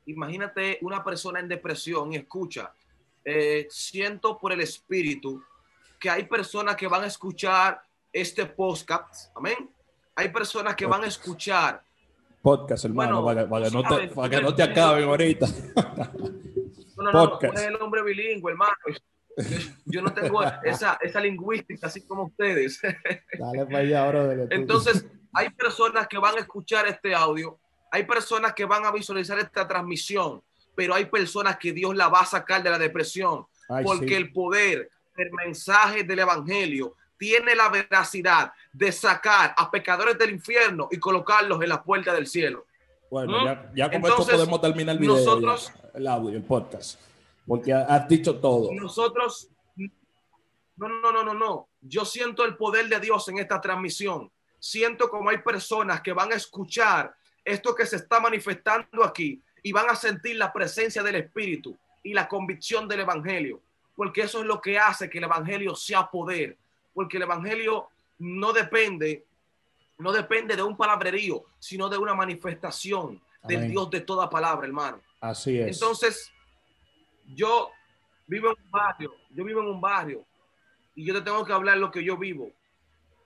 imagínate 0.06 0.80
una 0.82 1.04
persona 1.04 1.40
en 1.40 1.48
depresión 1.48 2.12
y 2.12 2.18
escucha, 2.18 2.74
eh, 3.24 3.68
siento 3.70 4.38
por 4.38 4.52
el 4.52 4.62
espíritu 4.62 5.42
que 6.00 6.10
hay 6.10 6.24
personas 6.24 6.76
que 6.76 6.88
van 6.88 7.04
a 7.04 7.08
escuchar 7.08 7.82
este 8.12 8.46
podcast, 8.48 9.36
amén. 9.36 9.70
Hay 10.22 10.30
personas 10.30 10.76
que 10.76 10.86
van 10.86 11.04
a 11.04 11.08
escuchar. 11.08 11.82
Podcast, 12.44 12.86
hermano, 12.86 13.26
para, 13.26 13.48
que, 14.30 14.40
no 14.40 14.54
te, 14.54 14.64
acaben 14.64 15.06
ahorita. 15.06 15.48
No, 16.96 17.12
no, 17.12 17.40
no, 17.42 17.54
es 17.54 17.62
el 17.64 17.76
hombre 17.78 18.04
bilingüe, 18.04 18.52
hermano. 18.52 18.76
Yo, 19.86 20.04
no 20.04 20.14
tengo 20.14 20.44
esa, 20.64 21.00
esa, 21.02 21.20
lingüística 21.20 21.88
así 21.88 22.06
como 22.06 22.26
ustedes. 22.26 22.80
Dale 23.40 23.66
para 23.66 23.80
allá, 23.80 24.48
Entonces, 24.52 25.04
hay 25.34 25.50
personas 25.50 26.08
que 26.08 26.20
van 26.20 26.36
a 26.36 26.42
escuchar 26.42 26.88
este 26.88 27.16
audio, 27.16 27.58
hay 27.90 28.04
personas 28.04 28.54
que 28.54 28.66
van 28.66 28.86
a 28.86 28.92
visualizar 28.92 29.40
esta 29.40 29.68
transmisión, 29.68 30.44
pero 30.76 30.94
hay 30.94 31.06
personas 31.06 31.58
que 31.58 31.74
Dios 31.74 31.96
la 31.96 32.08
va 32.08 32.20
a 32.20 32.26
sacar 32.28 32.62
de 32.62 32.70
la 32.70 32.78
depresión, 32.78 33.48
porque 33.84 34.16
el 34.16 34.32
poder, 34.32 34.92
el 35.18 35.32
mensaje 35.32 36.04
del 36.04 36.20
Evangelio 36.20 36.98
tiene 37.22 37.54
la 37.54 37.70
veracidad 37.70 38.52
de 38.74 38.92
sacar 38.92 39.54
a 39.56 39.70
pecadores 39.70 40.18
del 40.18 40.32
infierno 40.32 40.88
y 40.90 40.98
colocarlos 40.98 41.62
en 41.62 41.70
la 41.70 41.84
puerta 41.84 42.12
del 42.16 42.26
cielo. 42.26 42.66
Bueno, 43.12 43.46
ya, 43.46 43.72
ya 43.76 43.92
con 43.92 44.04
esto 44.04 44.26
podemos 44.26 44.60
terminar 44.60 44.96
el 44.96 45.02
video, 45.02 45.18
nosotros, 45.18 45.72
el 45.94 46.08
audio, 46.08 46.36
el 46.36 46.44
podcast. 46.44 47.00
Porque 47.46 47.72
has 47.72 48.08
dicho 48.08 48.40
todo. 48.40 48.74
Nosotros, 48.74 49.50
no, 49.76 50.90
no, 50.90 51.12
no, 51.12 51.24
no, 51.24 51.36
no. 51.36 51.70
Yo 51.80 52.06
siento 52.06 52.44
el 52.44 52.58
poder 52.58 52.90
de 52.90 53.00
Dios 53.00 53.28
en 53.28 53.38
esta 53.38 53.62
transmisión. 53.62 54.32
Siento 54.58 55.08
como 55.08 55.30
hay 55.30 55.38
personas 55.38 56.02
que 56.02 56.14
van 56.14 56.32
a 56.32 56.38
escuchar 56.38 57.14
esto 57.46 57.76
que 57.76 57.86
se 57.86 57.98
está 57.98 58.20
manifestando 58.20 59.04
aquí 59.04 59.40
y 59.62 59.72
van 59.72 59.92
a 59.92 59.96
sentir 59.96 60.38
la 60.38 60.52
presencia 60.52 61.04
del 61.04 61.18
Espíritu 61.18 61.78
y 62.02 62.16
la 62.16 62.28
convicción 62.28 62.88
del 62.88 63.02
Evangelio. 63.02 63.62
Porque 63.96 64.22
eso 64.22 64.40
es 64.40 64.48
lo 64.48 64.60
que 64.60 64.80
hace 64.80 65.08
que 65.08 65.20
el 65.20 65.26
Evangelio 65.26 65.76
sea 65.76 66.10
poder. 66.10 66.58
Porque 66.94 67.18
el 67.18 67.24
Evangelio 67.24 67.88
no 68.20 68.54
depende, 68.54 69.26
no 69.98 70.12
depende 70.12 70.56
de 70.56 70.64
un 70.64 70.76
palabrerío, 70.78 71.44
sino 71.60 71.90
de 71.90 71.98
una 71.98 72.14
manifestación 72.14 73.22
del 73.44 73.70
Dios 73.70 73.90
de 73.90 74.02
toda 74.02 74.30
palabra, 74.30 74.68
hermano. 74.68 75.02
Así 75.20 75.60
es. 75.60 75.76
Entonces, 75.76 76.32
yo 77.34 77.72
vivo 78.28 78.50
en 78.52 78.64
un 78.64 78.72
barrio, 78.72 79.16
yo 79.30 79.44
vivo 79.44 79.62
en 79.62 79.68
un 79.68 79.82
barrio 79.82 80.26
y 80.96 81.06
yo 81.06 81.14
te 81.14 81.22
tengo 81.22 81.44
que 81.46 81.54
hablar 81.54 81.78
lo 81.78 81.92
que 81.92 82.04
yo 82.04 82.18
vivo. 82.18 82.52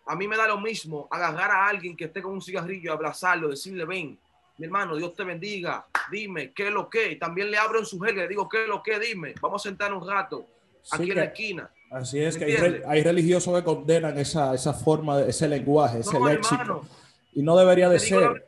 A 0.07 0.15
mí 0.15 0.27
me 0.27 0.37
da 0.37 0.47
lo 0.47 0.59
mismo 0.59 1.07
agarrar 1.09 1.51
a 1.51 1.67
alguien 1.67 1.97
que 1.97 2.05
esté 2.05 2.21
con 2.21 2.33
un 2.33 2.41
cigarrillo, 2.41 2.93
abrazarlo, 2.93 3.49
decirle, 3.49 3.85
ven, 3.85 4.19
mi 4.57 4.65
hermano, 4.65 4.95
Dios 4.95 5.13
te 5.13 5.23
bendiga, 5.23 5.85
dime, 6.09 6.53
¿qué 6.53 6.67
es 6.67 6.73
lo 6.73 6.89
que? 6.89 7.15
También 7.15 7.51
le 7.51 7.57
abro 7.57 7.79
en 7.79 7.85
su 7.85 7.99
gel, 7.99 8.15
le 8.15 8.27
digo, 8.27 8.47
¿qué 8.47 8.63
es 8.63 8.67
lo 8.67 8.81
que? 8.81 8.99
Dime, 8.99 9.33
vamos 9.41 9.61
a 9.61 9.69
sentar 9.69 9.93
un 9.93 10.07
rato 10.07 10.45
aquí 10.91 11.11
en 11.11 11.17
la 11.17 11.23
esquina. 11.25 11.71
Así 11.91 12.19
es, 12.19 12.37
que 12.37 12.83
hay, 12.85 13.03
religiosos 13.03 13.57
que 13.57 13.63
condenan 13.63 14.17
esa, 14.17 14.53
esa 14.53 14.73
forma, 14.73 15.21
ese 15.21 15.47
lenguaje, 15.47 15.99
ese 15.99 16.19
léxico. 16.19 16.85
y 17.33 17.41
no 17.41 17.55
debería 17.55 17.87
de 17.89 17.99
ser. 17.99 18.45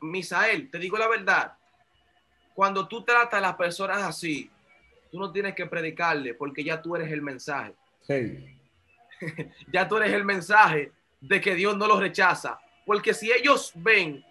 Misael, 0.00 0.70
te 0.70 0.78
digo 0.78 0.96
la 0.96 1.08
verdad, 1.08 1.52
cuando 2.54 2.88
tú 2.88 3.04
tratas 3.04 3.34
a 3.34 3.40
las 3.40 3.56
personas 3.56 4.02
así, 4.02 4.50
tú 5.10 5.18
no 5.18 5.30
tienes 5.30 5.54
que 5.54 5.66
predicarle 5.66 6.34
porque 6.34 6.64
ya 6.64 6.80
tú 6.80 6.96
eres 6.96 7.10
el 7.12 7.22
mensaje. 7.22 7.74
ya 9.72 9.86
tú 9.86 9.96
eres 9.96 10.12
el 10.12 10.24
mensaje 10.24 10.92
de 11.20 11.40
que 11.40 11.54
Dios 11.54 11.76
no 11.76 11.86
los 11.86 12.00
rechaza. 12.00 12.58
Porque 12.86 13.12
si 13.12 13.30
ellos 13.30 13.72
ven, 13.74 14.24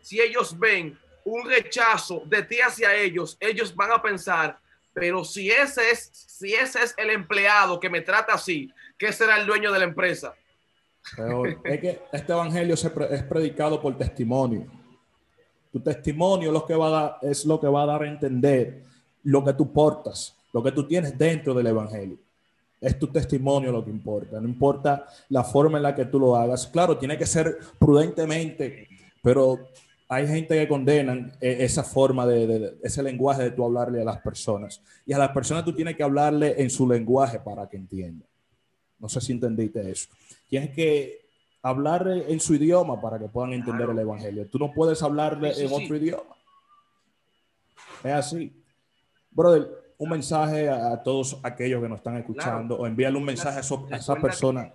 si 0.00 0.20
ellos 0.20 0.58
ven 0.58 0.98
un 1.24 1.48
rechazo 1.48 2.22
de 2.26 2.42
ti 2.42 2.60
hacia 2.60 2.94
ellos, 2.94 3.36
ellos 3.40 3.74
van 3.74 3.92
a 3.92 4.00
pensar, 4.00 4.58
pero 4.94 5.24
si 5.24 5.50
ese 5.50 5.90
es, 5.90 6.10
si 6.12 6.54
ese 6.54 6.82
es 6.82 6.94
el 6.96 7.10
empleado 7.10 7.80
que 7.80 7.90
me 7.90 8.00
trata 8.00 8.34
así, 8.34 8.72
¿qué 8.96 9.12
será 9.12 9.36
el 9.36 9.46
dueño 9.46 9.72
de 9.72 9.80
la 9.80 9.84
empresa? 9.84 10.34
es 11.64 11.80
que 11.80 12.00
este 12.12 12.32
evangelio 12.32 12.74
es 12.74 13.22
predicado 13.24 13.80
por 13.82 13.96
testimonio. 13.98 14.66
Tu 15.70 15.80
testimonio 15.80 16.48
es 16.48 16.52
lo 16.54 16.64
que 16.64 16.74
va 16.74 16.86
a 16.86 16.90
dar, 16.90 17.18
es 17.22 17.44
lo 17.44 17.60
que 17.60 17.66
va 17.66 17.82
a 17.82 17.86
dar 17.86 18.02
a 18.02 18.08
entender 18.08 18.82
lo 19.24 19.44
que 19.44 19.52
tú 19.52 19.72
portas, 19.72 20.36
lo 20.52 20.62
que 20.62 20.72
tú 20.72 20.86
tienes 20.86 21.18
dentro 21.18 21.52
del 21.52 21.66
evangelio. 21.66 22.16
Es 22.80 22.98
tu 22.98 23.08
testimonio 23.08 23.72
lo 23.72 23.84
que 23.84 23.90
importa, 23.90 24.40
no 24.40 24.48
importa 24.48 25.06
la 25.30 25.42
forma 25.42 25.78
en 25.78 25.82
la 25.82 25.94
que 25.94 26.04
tú 26.04 26.20
lo 26.20 26.36
hagas. 26.36 26.66
Claro, 26.68 26.96
tiene 26.96 27.18
que 27.18 27.26
ser 27.26 27.58
prudentemente, 27.78 28.88
pero 29.22 29.68
hay 30.08 30.26
gente 30.26 30.58
que 30.58 30.68
condenan 30.68 31.32
eh, 31.40 31.58
esa 31.60 31.82
forma 31.82 32.26
de, 32.26 32.76
ese 32.82 33.02
lenguaje 33.02 33.42
de 33.42 33.50
tú 33.50 33.64
hablarle 33.64 34.02
a 34.02 34.04
las 34.04 34.20
personas. 34.20 34.82
Y 35.06 35.12
a 35.12 35.18
las 35.18 35.30
personas 35.30 35.64
tú 35.64 35.72
tienes 35.74 35.96
que 35.96 36.02
hablarle 36.02 36.60
en 36.60 36.70
su 36.70 36.88
lenguaje 36.88 37.40
para 37.40 37.68
que 37.68 37.76
entiendan. 37.76 38.28
No 38.98 39.08
sé 39.08 39.20
si 39.20 39.32
entendiste 39.32 39.90
eso. 39.90 40.08
Tienes 40.48 40.70
que 40.70 41.24
hablar 41.62 42.06
en 42.08 42.38
su 42.40 42.54
idioma 42.54 43.00
para 43.00 43.18
que 43.18 43.28
puedan 43.28 43.54
entender 43.54 43.88
el 43.88 43.98
evangelio. 43.98 44.46
Tú 44.48 44.58
no 44.58 44.72
puedes 44.72 45.02
hablarle 45.02 45.52
en 45.58 45.72
otro 45.72 45.96
idioma. 45.96 46.36
Es 48.02 48.12
así. 48.12 48.62
Brother, 49.30 49.68
un 49.96 50.10
mensaje 50.10 50.68
a, 50.68 51.02
todos 51.02 51.38
aquellos 51.42 51.82
que 51.82 51.88
nos 51.88 51.98
están 51.98 52.18
escuchando 52.18 52.76
o 52.76 52.86
envíale 52.86 53.16
un 53.16 53.24
mensaje 53.24 53.56
a, 53.56 53.94
a 53.94 53.96
esas 53.96 54.18
personas 54.18 54.70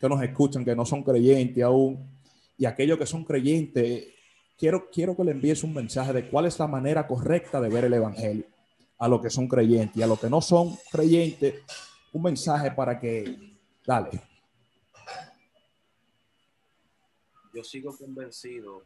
que 0.00 0.08
nos 0.08 0.20
escuchan, 0.22 0.64
que 0.64 0.74
no 0.74 0.84
son 0.84 1.02
creyentes 1.02 1.62
aún 1.62 2.19
y 2.60 2.66
aquellos 2.66 2.98
que 2.98 3.06
son 3.06 3.24
creyentes, 3.24 4.08
quiero, 4.58 4.90
quiero 4.90 5.16
que 5.16 5.24
le 5.24 5.30
envíes 5.30 5.64
un 5.64 5.72
mensaje 5.72 6.12
de 6.12 6.28
cuál 6.28 6.44
es 6.44 6.58
la 6.58 6.66
manera 6.66 7.06
correcta 7.06 7.58
de 7.58 7.70
ver 7.70 7.86
el 7.86 7.94
Evangelio 7.94 8.44
a 8.98 9.08
los 9.08 9.22
que 9.22 9.30
son 9.30 9.48
creyentes 9.48 9.96
y 9.96 10.02
a 10.02 10.06
los 10.06 10.20
que 10.20 10.28
no 10.28 10.42
son 10.42 10.76
creyentes, 10.92 11.62
un 12.12 12.22
mensaje 12.22 12.70
para 12.72 13.00
que, 13.00 13.56
dale. 13.86 14.10
Yo 17.54 17.64
sigo 17.64 17.96
convencido 17.96 18.82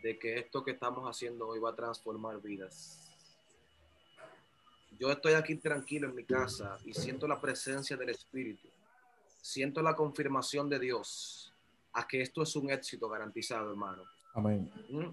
de 0.00 0.16
que 0.16 0.38
esto 0.38 0.62
que 0.62 0.70
estamos 0.70 1.10
haciendo 1.10 1.48
hoy 1.48 1.58
va 1.58 1.70
a 1.70 1.74
transformar 1.74 2.40
vidas. 2.40 3.00
Yo 4.96 5.10
estoy 5.10 5.32
aquí 5.32 5.56
tranquilo 5.56 6.08
en 6.08 6.14
mi 6.14 6.22
casa 6.22 6.78
y 6.84 6.94
siento 6.94 7.26
la 7.26 7.40
presencia 7.40 7.96
del 7.96 8.10
Espíritu. 8.10 8.68
Siento 9.42 9.82
la 9.82 9.96
confirmación 9.96 10.68
de 10.68 10.78
Dios 10.78 11.43
a 11.94 12.06
que 12.06 12.20
esto 12.20 12.42
es 12.42 12.54
un 12.56 12.70
éxito 12.70 13.08
garantizado, 13.08 13.70
hermano. 13.70 14.02
Amén. 14.34 14.70
¿Mm? 14.90 15.06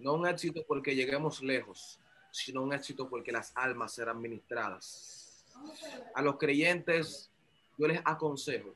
No 0.00 0.14
un 0.14 0.26
éxito 0.26 0.64
porque 0.66 0.94
lleguemos 0.94 1.42
lejos, 1.42 1.98
sino 2.30 2.62
un 2.62 2.72
éxito 2.72 3.08
porque 3.08 3.32
las 3.32 3.52
almas 3.56 3.94
serán 3.94 4.20
ministradas. 4.20 5.46
A 6.14 6.20
los 6.20 6.36
creyentes, 6.36 7.30
yo 7.78 7.88
les 7.88 8.00
aconsejo, 8.04 8.74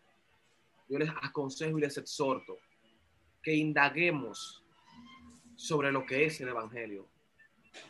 yo 0.89 0.99
les 0.99 1.11
aconsejo 1.23 1.79
y 1.79 1.83
les 1.83 1.99
exhorto 1.99 2.59
que 3.43 3.55
indaguemos 3.55 4.63
sobre 5.57 5.93
lo 5.93 6.07
que 6.07 6.25
es 6.25 6.41
el 6.41 6.49
Evangelio, 6.49 7.07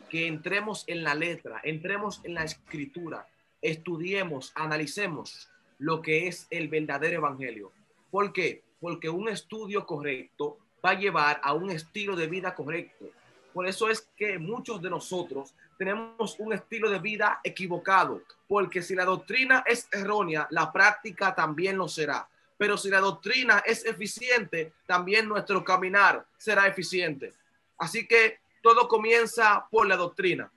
que 0.09 0.26
entremos 0.26 0.85
en 0.88 1.04
la 1.04 1.14
letra, 1.14 1.61
entremos 1.62 2.20
en 2.24 2.35
la 2.35 2.44
escritura, 2.44 3.28
estudiemos, 3.62 4.52
analicemos 4.56 5.48
lo 5.78 6.02
que 6.02 6.26
es 6.26 6.48
el 6.50 6.68
verdadero 6.68 7.16
Evangelio. 7.16 7.72
¿Por 8.11 8.33
qué? 8.33 8.64
Porque 8.81 9.09
un 9.09 9.29
estudio 9.29 9.87
correcto 9.87 10.59
va 10.85 10.90
a 10.90 10.99
llevar 10.99 11.40
a 11.45 11.53
un 11.53 11.71
estilo 11.71 12.16
de 12.16 12.27
vida 12.27 12.55
correcto. 12.55 13.07
Por 13.53 13.66
eso 13.66 13.88
es 13.90 14.09
que 14.16 14.38
muchos 14.38 14.81
de 14.81 14.90
nosotros 14.90 15.55
tenemos 15.77 16.37
un 16.38 16.53
estilo 16.53 16.88
de 16.88 16.99
vida 16.99 17.40
equivocado, 17.45 18.23
porque 18.49 18.83
si 18.83 18.95
la 18.95 19.05
doctrina 19.05 19.64
es 19.66 19.88
errónea, 19.93 20.47
la 20.51 20.73
práctica 20.73 21.35
también 21.35 21.77
lo 21.77 21.88
será. 21.88 22.29
Pero 22.57 22.77
si 22.77 22.90
la 22.90 23.01
doctrina 23.01 23.62
es 23.66 23.85
eficiente, 23.85 24.73
también 24.87 25.29
nuestro 25.29 25.64
caminar 25.64 26.27
será 26.37 26.66
eficiente. 26.66 27.33
Así 27.79 28.07
que 28.07 28.38
todo 28.62 28.88
comienza 28.88 29.66
por 29.71 29.87
la 29.87 29.97
doctrina, 29.97 30.51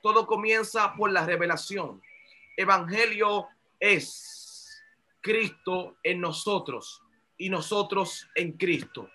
todo 0.00 0.26
comienza 0.26 0.94
por 0.94 1.10
la 1.10 1.26
revelación. 1.26 2.00
Evangelio 2.56 3.48
es 3.80 4.82
Cristo 5.20 5.96
en 6.02 6.20
nosotros 6.20 7.02
y 7.38 7.48
nosotros 7.48 8.28
en 8.34 8.52
Cristo. 8.52 9.08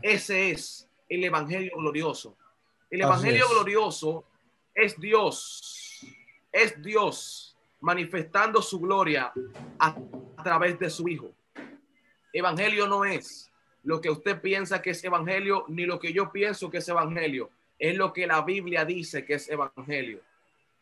Ese 0.00 0.52
es 0.52 0.88
el 1.08 1.24
Evangelio 1.24 1.72
glorioso. 1.76 2.36
El 2.88 3.02
Evangelio 3.02 3.48
glorioso 3.48 4.24
es 4.72 4.98
Dios, 4.98 6.00
es 6.52 6.80
Dios 6.80 7.56
manifestando 7.80 8.62
su 8.62 8.80
gloria 8.80 9.32
a, 9.78 9.96
través 10.42 10.78
de 10.78 10.88
su 10.88 11.08
Hijo. 11.08 11.34
Evangelio 12.32 12.86
no 12.86 13.04
es 13.04 13.50
lo 13.82 14.00
que 14.00 14.10
usted 14.10 14.40
piensa 14.40 14.80
que 14.80 14.90
es 14.90 15.02
Evangelio, 15.04 15.64
ni 15.68 15.84
lo 15.84 15.98
que 15.98 16.12
yo 16.12 16.30
pienso 16.30 16.70
que 16.70 16.78
es 16.78 16.88
Evangelio. 16.88 17.50
Es 17.78 17.96
lo 17.96 18.12
que 18.12 18.26
la 18.26 18.42
Biblia 18.42 18.84
dice 18.84 19.24
que 19.24 19.34
es 19.34 19.48
Evangelio. 19.48 20.20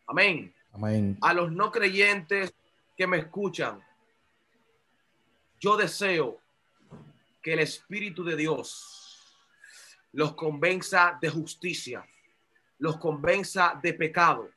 Amén. 0.07 0.53
Amén. 0.73 1.17
A 1.21 1.33
los 1.33 1.51
no 1.51 1.71
creyentes 1.73 2.55
que 2.97 3.07
me 3.07 3.19
escuchan, 3.19 3.83
yo 5.59 5.77
deseo 5.77 6.42
que 7.43 7.55
el 7.55 7.59
Espíritu 7.59 8.23
de 8.25 8.37
Dios 8.37 9.19
los 10.13 10.35
convenza 10.35 11.19
de 11.21 11.29
justicia, 11.29 12.07
los 12.79 12.99
convenza 12.99 13.79
de 13.83 13.95
pecado 13.95 14.51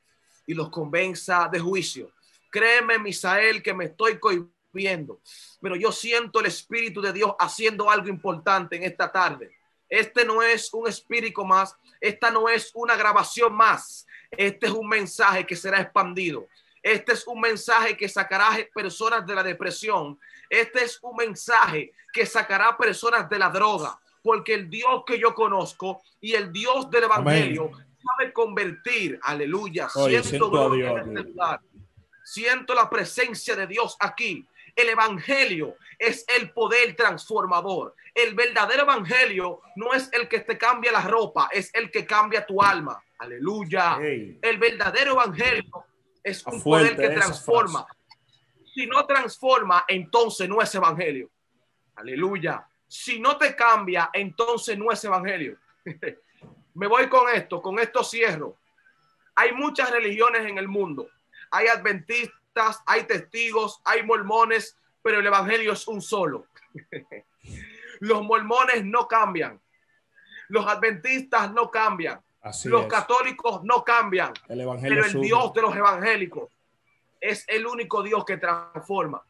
y 0.45 0.53
los 0.53 0.69
convenza 0.69 1.49
de 1.51 1.59
juicio. 1.59 2.11
Créeme, 2.51 2.99
Misael, 2.99 3.63
que 3.63 3.73
me 3.73 3.85
estoy 3.85 4.19
cohibiendo, 4.19 5.19
pero 5.61 5.75
yo 5.75 5.91
siento 5.91 6.39
el 6.39 6.45
Espíritu 6.45 7.01
de 7.01 7.13
Dios 7.13 7.33
haciendo 7.39 7.89
algo 7.89 8.07
importante 8.07 8.75
en 8.75 8.83
esta 8.83 9.11
tarde. 9.11 9.51
Este 9.89 10.25
no 10.25 10.41
es 10.41 10.73
un 10.73 10.87
espíritu 10.87 11.45
más, 11.45 11.75
esta 12.01 12.31
no 12.31 12.49
es 12.49 12.71
una 12.73 12.95
grabación 12.95 13.53
más, 13.53 14.07
este 14.31 14.65
es 14.65 14.71
un 14.71 14.87
mensaje 14.87 15.45
que 15.45 15.55
será 15.55 15.79
expandido. 15.79 16.47
Este 16.85 17.13
es 17.13 17.25
un 17.25 17.41
mensaje 17.41 17.97
que 17.97 18.07
sacará 18.07 18.51
personas 18.71 19.25
de 19.25 19.33
la 19.33 19.41
depresión. 19.41 20.19
Este 20.59 20.83
es 20.83 20.99
un 21.01 21.15
mensaje 21.17 21.91
que 22.13 22.25
sacará 22.25 22.77
personas 22.77 23.29
de 23.29 23.37
la 23.37 23.49
droga. 23.49 23.99
Porque 24.23 24.53
el 24.53 24.69
Dios 24.69 25.03
que 25.05 25.19
yo 25.19 25.35
conozco 25.35 26.01
y 26.19 26.33
el 26.33 26.51
Dios 26.51 26.89
del 26.89 27.03
Evangelio 27.03 27.71
sabe 27.71 28.33
convertir. 28.33 29.19
Aleluya. 29.21 29.87
siento, 29.89 30.09
este 30.09 30.39
siento 32.23 32.73
la 32.73 32.89
presencia 32.89 33.55
de 33.55 33.67
Dios 33.67 33.95
aquí. 33.99 34.47
El 34.75 34.89
Evangelio 34.89 35.75
es 35.99 36.25
el 36.27 36.51
poder 36.51 36.95
transformador. 36.95 37.95
El 38.13 38.33
verdadero 38.33 38.83
Evangelio 38.83 39.61
no 39.75 39.93
es 39.93 40.09
el 40.13 40.27
que 40.27 40.39
te 40.39 40.57
cambia 40.57 40.91
la 40.91 41.01
ropa, 41.01 41.49
es 41.51 41.69
el 41.73 41.91
que 41.91 42.05
cambia 42.05 42.45
tu 42.45 42.61
alma. 42.61 43.01
Aleluya. 43.19 43.99
El 44.01 44.57
verdadero 44.57 45.11
Evangelio 45.11 45.85
es 46.23 46.45
un 46.45 46.61
poder 46.61 46.95
que 46.95 47.09
transforma. 47.09 47.85
Si 48.75 48.85
no 48.87 49.05
transforma, 49.05 49.85
entonces 49.87 50.49
no 50.49 50.61
es 50.61 50.75
evangelio. 50.75 51.29
Aleluya. 51.95 52.67
Si 52.85 53.21
no 53.21 53.37
te 53.37 53.55
cambia, 53.55 54.09
entonces 54.11 54.77
no 54.77 54.91
es 54.91 55.01
evangelio. 55.01 55.57
Me 56.73 56.85
voy 56.87 57.07
con 57.07 57.33
esto, 57.33 57.61
con 57.61 57.79
esto 57.79 58.03
cierro. 58.03 58.57
Hay 59.33 59.53
muchas 59.53 59.91
religiones 59.91 60.45
en 60.45 60.57
el 60.57 60.67
mundo. 60.67 61.07
Hay 61.51 61.67
adventistas, 61.67 62.83
hay 62.85 63.03
testigos, 63.03 63.79
hay 63.85 64.03
mormones, 64.03 64.77
pero 65.01 65.21
el 65.21 65.25
evangelio 65.25 65.71
es 65.71 65.87
un 65.87 66.01
solo. 66.01 66.47
Los 68.01 68.23
mormones 68.23 68.83
no 68.83 69.07
cambian. 69.07 69.61
Los 70.49 70.67
adventistas 70.67 71.49
no 71.53 71.71
cambian 71.71 72.21
los 72.65 72.85
católicos 72.85 73.63
no 73.63 73.83
cambian, 73.83 74.31
el 74.47 74.67
pero 74.81 75.05
el 75.05 75.21
Dios 75.21 75.53
de 75.53 75.61
los 75.61 75.75
evangélicos 75.75 76.49
es 77.29 77.45
el 77.47 77.65
único 77.65 78.03
Dios 78.03 78.23
que 78.25 78.37
transforma. 78.37 79.23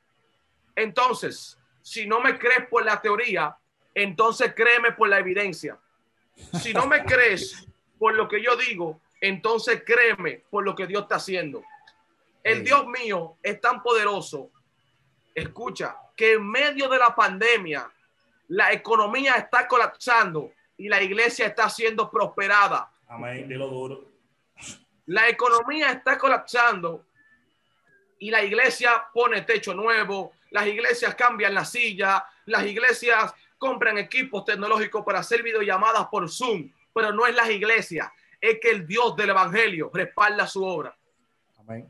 Entonces, 0.76 1.58
si 1.82 2.06
no 2.06 2.20
me 2.20 2.38
crees 2.38 2.68
por 2.70 2.84
la 2.84 3.02
teoría, 3.02 3.56
entonces 3.94 4.54
créeme 4.56 4.92
por 4.92 5.10
la 5.10 5.20
evidencia. 5.20 5.78
Si 6.62 6.74
no 6.74 6.86
me 6.88 7.04
crees 7.06 7.68
por 7.98 8.14
lo 8.16 8.28
que 8.28 8.42
yo 8.42 8.58
digo, 8.58 9.00
entonces 9.22 9.84
créeme 9.86 10.44
por 10.50 10.66
lo 10.66 10.76
que 10.76 10.88
Dios 10.88 11.04
está 11.04 11.16
haciendo. 11.16 11.64
El 12.44 12.64
Dios 12.64 12.86
mío 12.88 13.38
es 13.42 13.60
tan 13.62 13.82
poderoso, 13.82 14.52
escucha, 15.34 15.96
que 16.16 16.34
en 16.34 16.48
medio 16.48 16.90
de 16.90 16.98
la 16.98 17.16
pandemia, 17.16 17.90
la 18.50 18.72
economía 18.72 19.36
está 19.36 19.68
colapsando 19.68 20.52
y 20.78 20.90
la 20.90 21.02
iglesia 21.02 21.48
está 21.48 21.70
siendo 21.70 22.12
prosperada 22.12 22.92
Amén, 23.08 23.48
lo 23.58 23.68
duro. 23.68 24.06
La 25.06 25.30
economía 25.30 25.92
está 25.92 26.18
colapsando 26.18 27.06
y 28.20 28.30
la 28.30 28.44
iglesia 28.44 29.06
pone 29.14 29.42
techo 29.42 29.74
nuevo, 29.74 30.34
las 30.52 30.68
iglesias 30.68 31.16
cambian 31.16 31.54
la 31.54 31.66
silla, 31.66 32.26
las 32.46 32.66
iglesias 32.66 33.34
compran 33.58 33.98
equipos 33.98 34.46
tecnológicos 34.46 35.04
para 35.04 35.20
hacer 35.20 35.44
videollamadas 35.44 36.08
por 36.08 36.30
Zoom, 36.30 36.72
pero 36.94 37.12
no 37.12 37.26
es 37.26 37.36
las 37.36 37.50
iglesias, 37.50 38.10
es 38.40 38.60
que 38.60 38.72
el 38.72 38.88
Dios 38.88 39.16
del 39.16 39.30
Evangelio 39.32 39.92
respalda 39.94 40.48
su 40.48 40.64
obra. 40.64 40.96
Amén. 41.60 41.88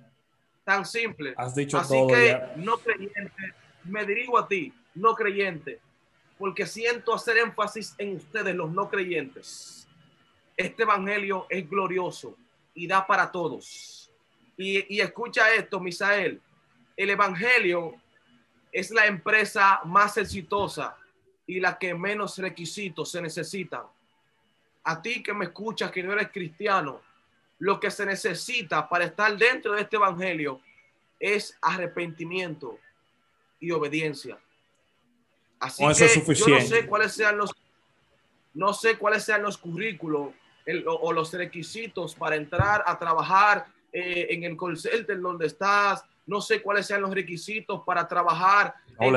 Tan 0.63 0.85
simple. 0.85 1.33
Has 1.37 1.53
dicho 1.53 1.77
Así 1.77 2.07
que 2.07 2.41
no 2.55 2.77
creyente, 2.77 3.53
me 3.83 4.05
dirijo 4.05 4.37
a 4.37 4.47
ti, 4.47 4.73
no 4.95 5.13
creyente, 5.13 5.79
porque 6.37 6.65
siento 6.65 7.13
hacer 7.13 7.37
énfasis 7.37 7.93
en 7.97 8.15
ustedes, 8.15 8.55
los 8.55 8.71
no 8.71 8.89
creyentes 8.89 9.75
este 10.57 10.83
evangelio 10.83 11.47
es 11.49 11.69
glorioso 11.69 12.37
y 12.73 12.87
da 12.87 13.05
para 13.05 13.31
todos. 13.31 14.04
Y, 14.57 14.99
escucha 14.99 15.53
esto, 15.53 15.79
Misael. 15.79 16.41
el 16.95 17.09
Evangelio 17.09 17.95
es 18.71 18.91
la 18.91 19.05
empresa 19.05 19.81
más 19.85 20.17
exitosa 20.17 20.97
y 21.47 21.59
la 21.59 21.77
que 21.77 21.93
menos 21.93 22.37
requisitos 22.37 23.11
se 23.11 23.21
necesitan. 23.21 23.83
A 24.83 25.01
ti 25.01 25.23
que 25.23 25.33
me 25.33 25.45
escuchas, 25.45 25.91
que 25.91 26.03
no 26.03 26.13
eres 26.13 26.29
cristiano, 26.31 27.01
lo 27.59 27.79
que 27.79 27.89
se 27.89 28.05
necesita 28.05 28.87
para 28.87 29.05
estar 29.05 29.35
dentro 29.37 29.73
de 29.73 29.81
este 29.81 29.95
Evangelio 29.95 30.61
es 31.19 31.57
arrepentimiento 31.61 32.79
y 33.59 33.71
obediencia. 33.71 34.37
Así 35.59 35.83
que 35.87 36.35
yo 36.35 36.47
no 36.47 36.61
sé 36.61 36.85
cuáles 36.85 37.13
sean 37.13 37.37
los, 37.37 37.51
no 38.53 38.73
sé 38.73 38.97
cuáles 38.97 39.23
sean 39.23 39.41
los 39.41 39.57
currículos 39.57 40.33
o, 40.85 41.13
los 41.13 41.33
requisitos 41.33 42.15
para 42.15 42.35
entrar 42.35 42.83
a 42.85 42.97
trabajar 42.97 43.67
eh, 43.97 44.27
en 44.31 44.43
el 44.43 44.57
call 44.57 44.77
center 44.77 45.17
donde 45.21 45.47
estás. 45.47 46.03
No 46.25 46.41
sé 46.41 46.61
cuáles 46.61 46.85
sean 46.85 47.01
los 47.01 47.13
requisitos 47.13 47.81
para 47.85 48.05
trabajar 48.05 48.73
no 48.99 49.05
en 49.05 49.13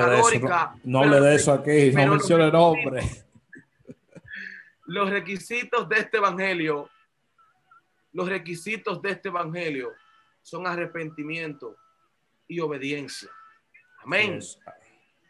no, 0.85 1.01
hable 1.01 1.21
de 1.21 1.35
eso 1.35 1.53
aquí, 1.53 1.91
no 1.91 2.07
mencione 2.07 2.49
nombre. 2.49 3.03
Los 4.87 5.11
requisitos 5.11 5.89
de 5.89 5.97
este 5.97 6.17
evangelio, 6.17 6.89
los 8.13 8.27
requisitos 8.27 9.03
de 9.03 9.11
este 9.11 9.29
evangelio 9.29 9.93
son 10.41 10.67
arrepentimiento 10.67 11.77
y 12.47 12.59
obediencia. 12.61 13.29
Amén. 14.03 14.39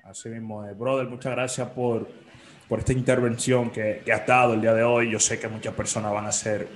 Así 0.05 0.29
mismo, 0.29 0.63
brother, 0.75 1.09
muchas 1.09 1.33
gracias 1.33 1.69
por, 1.71 2.07
por 2.69 2.79
esta 2.79 2.93
intervención 2.93 3.71
que, 3.71 4.03
que 4.05 4.13
has 4.13 4.25
dado 4.25 4.55
el 4.55 4.61
día 4.61 4.75
de 4.75 4.85
hoy. 4.85 5.11
Yo 5.11 5.19
sé 5.19 5.41
que 5.41 5.49
muchas 5.49 5.75
personas 5.75 6.13
van 6.13 6.27
a 6.27 6.33
ser 6.33 6.69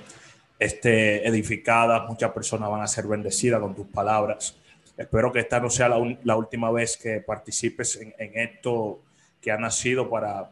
edificadas, 0.63 2.07
muchas 2.07 2.31
personas 2.31 2.69
van 2.69 2.81
a 2.81 2.87
ser 2.87 3.07
bendecidas 3.07 3.59
con 3.59 3.75
tus 3.75 3.87
palabras. 3.87 4.55
Espero 4.97 5.31
que 5.31 5.39
esta 5.39 5.59
no 5.59 5.69
sea 5.69 5.89
la, 5.89 6.35
última 6.35 6.71
vez 6.71 6.97
que 6.97 7.19
participes 7.19 7.95
en, 7.95 8.31
esto 8.37 9.01
que 9.41 9.51
ha 9.51 9.57
nacido 9.57 10.09
para, 10.09 10.49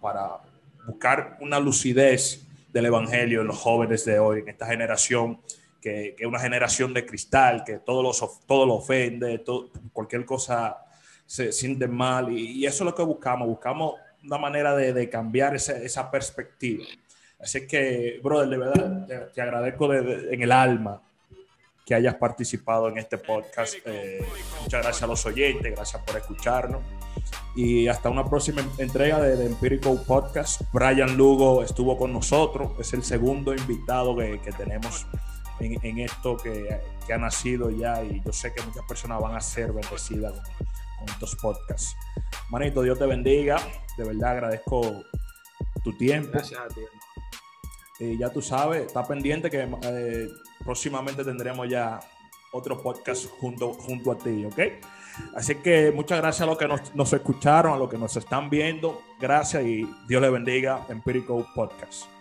buscar 0.86 1.38
una 1.42 1.60
lucidez 1.60 2.46
del 2.74 2.88
Evangelio 2.88 3.42
en 3.42 3.48
los 3.48 3.58
jóvenes 3.58 4.06
de 4.06 4.20
hoy, 4.20 4.40
en 4.40 4.50
esta 4.50 4.66
generación 4.66 5.40
que 5.82 6.16
es 6.18 6.28
una 6.28 6.40
generación 6.40 6.94
de 6.94 7.06
cristal, 7.06 7.64
que 7.66 7.80
todo 7.80 8.04
lo, 8.04 8.12
todo 8.46 8.68
lo 8.68 8.76
ofende, 8.76 9.40
todo, 9.40 9.72
cualquier 9.92 10.26
cosa 10.26 10.78
se 11.26 11.52
siente 11.52 11.88
mal 11.88 12.32
y, 12.32 12.66
eso 12.66 12.84
es 12.84 12.86
lo 12.86 12.96
que 12.96 13.04
buscamos, 13.04 13.48
buscamos 13.48 13.96
una 14.24 14.38
manera 14.38 14.76
de, 14.76 15.10
cambiar 15.10 15.56
esa, 15.56 16.12
perspectiva. 16.12 16.84
Así 17.42 17.66
que, 17.68 18.20
brother, 18.24 18.50
de 18.50 18.58
verdad, 18.58 19.32
te, 19.34 19.42
agradezco 19.42 19.94
en 19.94 20.42
el 20.42 20.52
alma 20.52 21.02
que 21.86 21.96
hayas 21.96 22.16
participado 22.16 22.88
en 22.90 22.98
este 22.98 23.18
podcast. 23.18 23.76
Eh, 23.86 24.24
muchas 24.62 24.82
gracias 24.82 25.04
a 25.04 25.08
los 25.08 25.26
oyentes, 25.26 25.74
gracias 25.76 26.02
por 26.04 26.18
escucharnos. 26.18 26.82
Y 27.56 27.88
hasta 27.88 28.10
una 28.10 28.24
próxima 28.30 28.64
entrega 28.78 29.20
de, 29.20 29.46
Empirical 29.46 30.02
Podcast. 30.06 30.62
Brian 30.72 31.18
Lugo 31.18 31.64
estuvo 31.64 31.98
con 31.98 32.14
nosotros, 32.14 32.74
es 32.80 32.94
el 32.94 33.04
segundo 33.04 33.54
invitado 33.54 34.16
que, 34.16 34.40
que 34.40 34.52
tenemos 34.52 35.08
en, 35.60 35.78
en 35.84 36.00
esto 36.00 36.38
que, 36.38 36.80
que, 37.06 37.14
ha 37.14 37.18
nacido 37.18 37.70
ya 37.70 38.04
y 38.04 38.22
yo 38.24 38.32
sé 38.32 38.54
que 38.54 38.62
muchas 38.62 38.86
personas 38.88 39.20
van 39.20 39.36
a 39.36 39.42
ser 39.42 39.74
bendecidas 39.74 40.34
estos 41.08 41.36
podcasts. 41.36 41.96
Manito, 42.50 42.82
Dios 42.84 42.98
te 43.00 43.06
bendiga. 43.06 43.58
De 43.98 44.04
verdad 44.06 44.32
agradezco 44.32 45.04
tu 45.84 45.98
tiempo. 45.98 46.32
Gracias 46.34 46.60
a 46.60 46.68
ti. 46.68 46.82
Ya 48.18 48.30
tú 48.30 48.42
sabes, 48.42 48.88
está 48.88 49.06
pendiente 49.06 49.50
que 49.50 49.68
eh, 49.84 50.30
próximamente 50.64 51.24
tendremos 51.24 51.70
ya 51.70 52.00
otro 52.52 52.82
podcast 52.82 53.28
junto, 53.40 53.74
junto 53.74 54.12
a 54.12 54.18
ti, 54.18 54.46
¿ok? 54.46 54.60
Así 55.36 55.56
que 55.56 55.92
muchas 55.92 56.20
gracias 56.20 56.42
a 56.42 56.46
los 56.46 56.58
que 56.58 56.68
nos, 56.68 56.96
nos 56.96 57.14
escucharon, 57.14 57.74
a 57.74 57.78
los 57.78 57.90
que 57.90 57.98
nos 57.98 58.16
están 58.18 58.50
viendo. 58.50 59.02
Gracias 59.20 59.64
y 59.64 59.88
Dios 60.08 60.22
le 60.22 60.30
bendiga. 60.30 60.86
Empirical 60.90 61.46
Podcast. 61.54 62.21